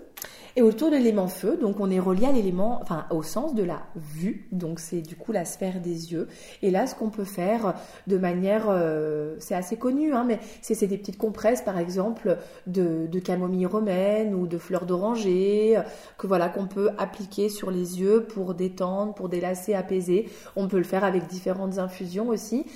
Et 0.57 0.63
autour 0.63 0.91
de 0.91 0.97
l'élément 0.97 1.29
feu, 1.29 1.57
donc 1.57 1.79
on 1.79 1.91
est 1.91 2.01
relié 2.01 2.27
à 2.27 2.33
l'élément, 2.33 2.81
enfin 2.83 3.07
au 3.11 3.23
sens 3.23 3.55
de 3.55 3.63
la 3.63 3.83
vue, 3.95 4.49
donc 4.51 4.81
c'est 4.81 5.01
du 5.01 5.15
coup 5.15 5.31
la 5.31 5.45
sphère 5.45 5.81
des 5.81 6.13
yeux. 6.13 6.27
Et 6.63 6.73
là, 6.73 6.89
ce 6.89 6.97
qu'on 6.97 7.11
peut 7.11 7.25
faire 7.25 7.75
de 8.09 8.19
manière, 8.19 8.67
euh, 8.69 9.37
c'est 9.39 9.55
assez 9.55 9.77
connu, 9.77 10.13
hein, 10.13 10.25
mais 10.27 10.41
c'est 10.61 10.89
des 10.89 10.99
petites 10.99 11.19
compresses 11.19 11.63
par 11.63 11.79
exemple 11.79 12.37
de, 12.67 13.07
camomille 13.21 13.67
romaine 13.67 14.35
ou 14.35 14.49
de 14.49 14.59
fleurs 14.59 14.87
d'oranger, 14.87 15.81
que 16.19 16.27
voilà 16.27 16.49
qu'on 16.49 16.67
peut 16.67 16.91
appliquer 16.99 17.49
sur 17.49 17.71
les 17.71 18.01
yeux 18.01 18.25
pour 18.25 18.55
détendre, 18.55 19.15
pour 19.15 19.29
délasser, 19.29 19.75
apaiser. 19.75 20.29
On 20.57 20.67
peut 20.67 20.79
le 20.79 20.85
faire 20.85 21.05
avec 21.05 21.29
différentes 21.29 21.79
infusions 21.79 22.29
aussi. 22.29 22.67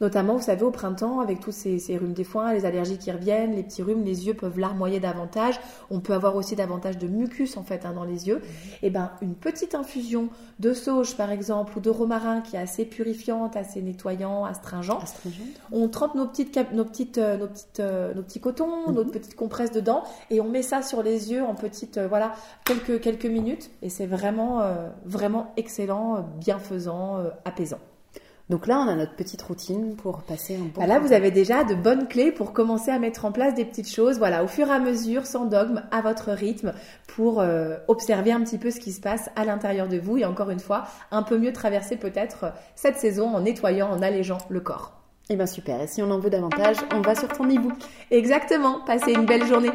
Notamment, 0.00 0.36
vous 0.36 0.42
savez, 0.42 0.62
au 0.62 0.70
printemps, 0.70 1.20
avec 1.20 1.40
tous 1.40 1.52
ces, 1.52 1.78
rhumes 1.98 2.14
des 2.14 2.24
foins, 2.24 2.54
les 2.54 2.64
allergies 2.64 2.96
qui 2.96 3.12
reviennent, 3.12 3.54
les 3.54 3.62
petits 3.62 3.82
rhumes, 3.82 4.02
les 4.02 4.26
yeux 4.26 4.34
peuvent 4.34 4.58
larmoyer 4.58 4.98
davantage. 4.98 5.60
On 5.90 6.00
peut 6.00 6.14
avoir 6.14 6.36
aussi 6.36 6.56
davantage 6.56 6.96
de 6.96 7.06
mucus 7.06 7.58
en 7.58 7.64
fait 7.64 7.84
hein, 7.84 7.92
dans 7.92 8.04
les 8.04 8.26
yeux. 8.26 8.36
Mhm. 8.36 8.42
Et 8.42 8.78
eh 8.86 8.90
ben, 8.90 9.10
une 9.20 9.34
petite 9.34 9.74
infusion 9.74 10.28
de 10.58 10.72
sauge 10.72 11.16
par 11.16 11.30
exemple 11.30 11.76
ou 11.76 11.80
de 11.80 11.90
romarin 11.90 12.40
qui 12.40 12.56
est 12.56 12.60
assez 12.60 12.86
purifiante, 12.86 13.56
assez 13.56 13.82
nettoyant, 13.82 14.44
astringent. 14.44 14.98
On 15.70 15.88
trempe 15.88 16.14
nos 16.14 16.26
petites, 16.26 16.58
nos 16.72 16.84
petites, 16.84 17.18
euh, 17.18 17.36
nos 17.36 17.48
petites, 17.48 17.80
euh, 17.80 18.14
nos 18.14 18.22
petits 18.22 18.40
cotons, 18.40 18.88
mhm. 18.88 18.94
notre 18.94 19.10
petite 19.10 19.36
compresse 19.36 19.70
dedans 19.70 20.04
et 20.30 20.40
on 20.40 20.48
met 20.48 20.62
ça 20.62 20.80
sur 20.80 21.02
les 21.02 21.30
yeux 21.30 21.42
en 21.42 21.54
petites, 21.54 21.98
euh, 21.98 22.08
voilà, 22.08 22.32
quelques 22.64 23.02
quelques 23.02 23.26
minutes. 23.26 23.70
Et 23.82 23.90
c'est 23.90 24.06
vraiment, 24.06 24.62
vraiment 25.04 25.52
excellent, 25.56 26.26
bienfaisant, 26.38 27.18
apaisant. 27.44 27.78
Donc 28.50 28.66
là, 28.66 28.80
on 28.84 28.88
a 28.88 28.96
notre 28.96 29.14
petite 29.14 29.40
routine 29.42 29.94
pour 29.94 30.22
passer 30.22 30.56
un 30.56 30.64
bon. 30.74 30.84
Là, 30.84 30.98
vous 30.98 31.12
avez 31.12 31.30
déjà 31.30 31.62
de 31.62 31.76
bonnes 31.76 32.08
clés 32.08 32.32
pour 32.32 32.52
commencer 32.52 32.90
à 32.90 32.98
mettre 32.98 33.24
en 33.24 33.30
place 33.30 33.54
des 33.54 33.64
petites 33.64 33.88
choses, 33.88 34.18
voilà, 34.18 34.42
au 34.42 34.48
fur 34.48 34.66
et 34.66 34.72
à 34.72 34.80
mesure, 34.80 35.24
sans 35.24 35.44
dogme, 35.44 35.84
à 35.92 36.00
votre 36.00 36.32
rythme, 36.32 36.72
pour 37.06 37.40
euh, 37.40 37.76
observer 37.86 38.32
un 38.32 38.42
petit 38.42 38.58
peu 38.58 38.72
ce 38.72 38.80
qui 38.80 38.90
se 38.90 39.00
passe 39.00 39.30
à 39.36 39.44
l'intérieur 39.44 39.86
de 39.86 39.98
vous 39.98 40.18
et 40.18 40.24
encore 40.24 40.50
une 40.50 40.58
fois, 40.58 40.88
un 41.12 41.22
peu 41.22 41.38
mieux 41.38 41.52
traverser 41.52 41.94
peut-être 41.96 42.44
euh, 42.44 42.50
cette 42.74 42.96
saison 42.96 43.28
en 43.36 43.40
nettoyant, 43.40 43.88
en 43.88 44.02
allégeant 44.02 44.38
le 44.48 44.58
corps. 44.58 45.00
Eh 45.28 45.36
bien 45.36 45.46
super. 45.46 45.80
Et 45.80 45.86
si 45.86 46.02
on 46.02 46.10
en 46.10 46.18
veut 46.18 46.30
davantage, 46.30 46.78
on 46.92 47.02
va 47.02 47.14
sur 47.14 47.28
ton 47.28 47.44
e-book. 47.44 47.74
Exactement. 48.10 48.80
Passez 48.84 49.12
une 49.12 49.26
belle 49.26 49.46
journée. 49.46 49.70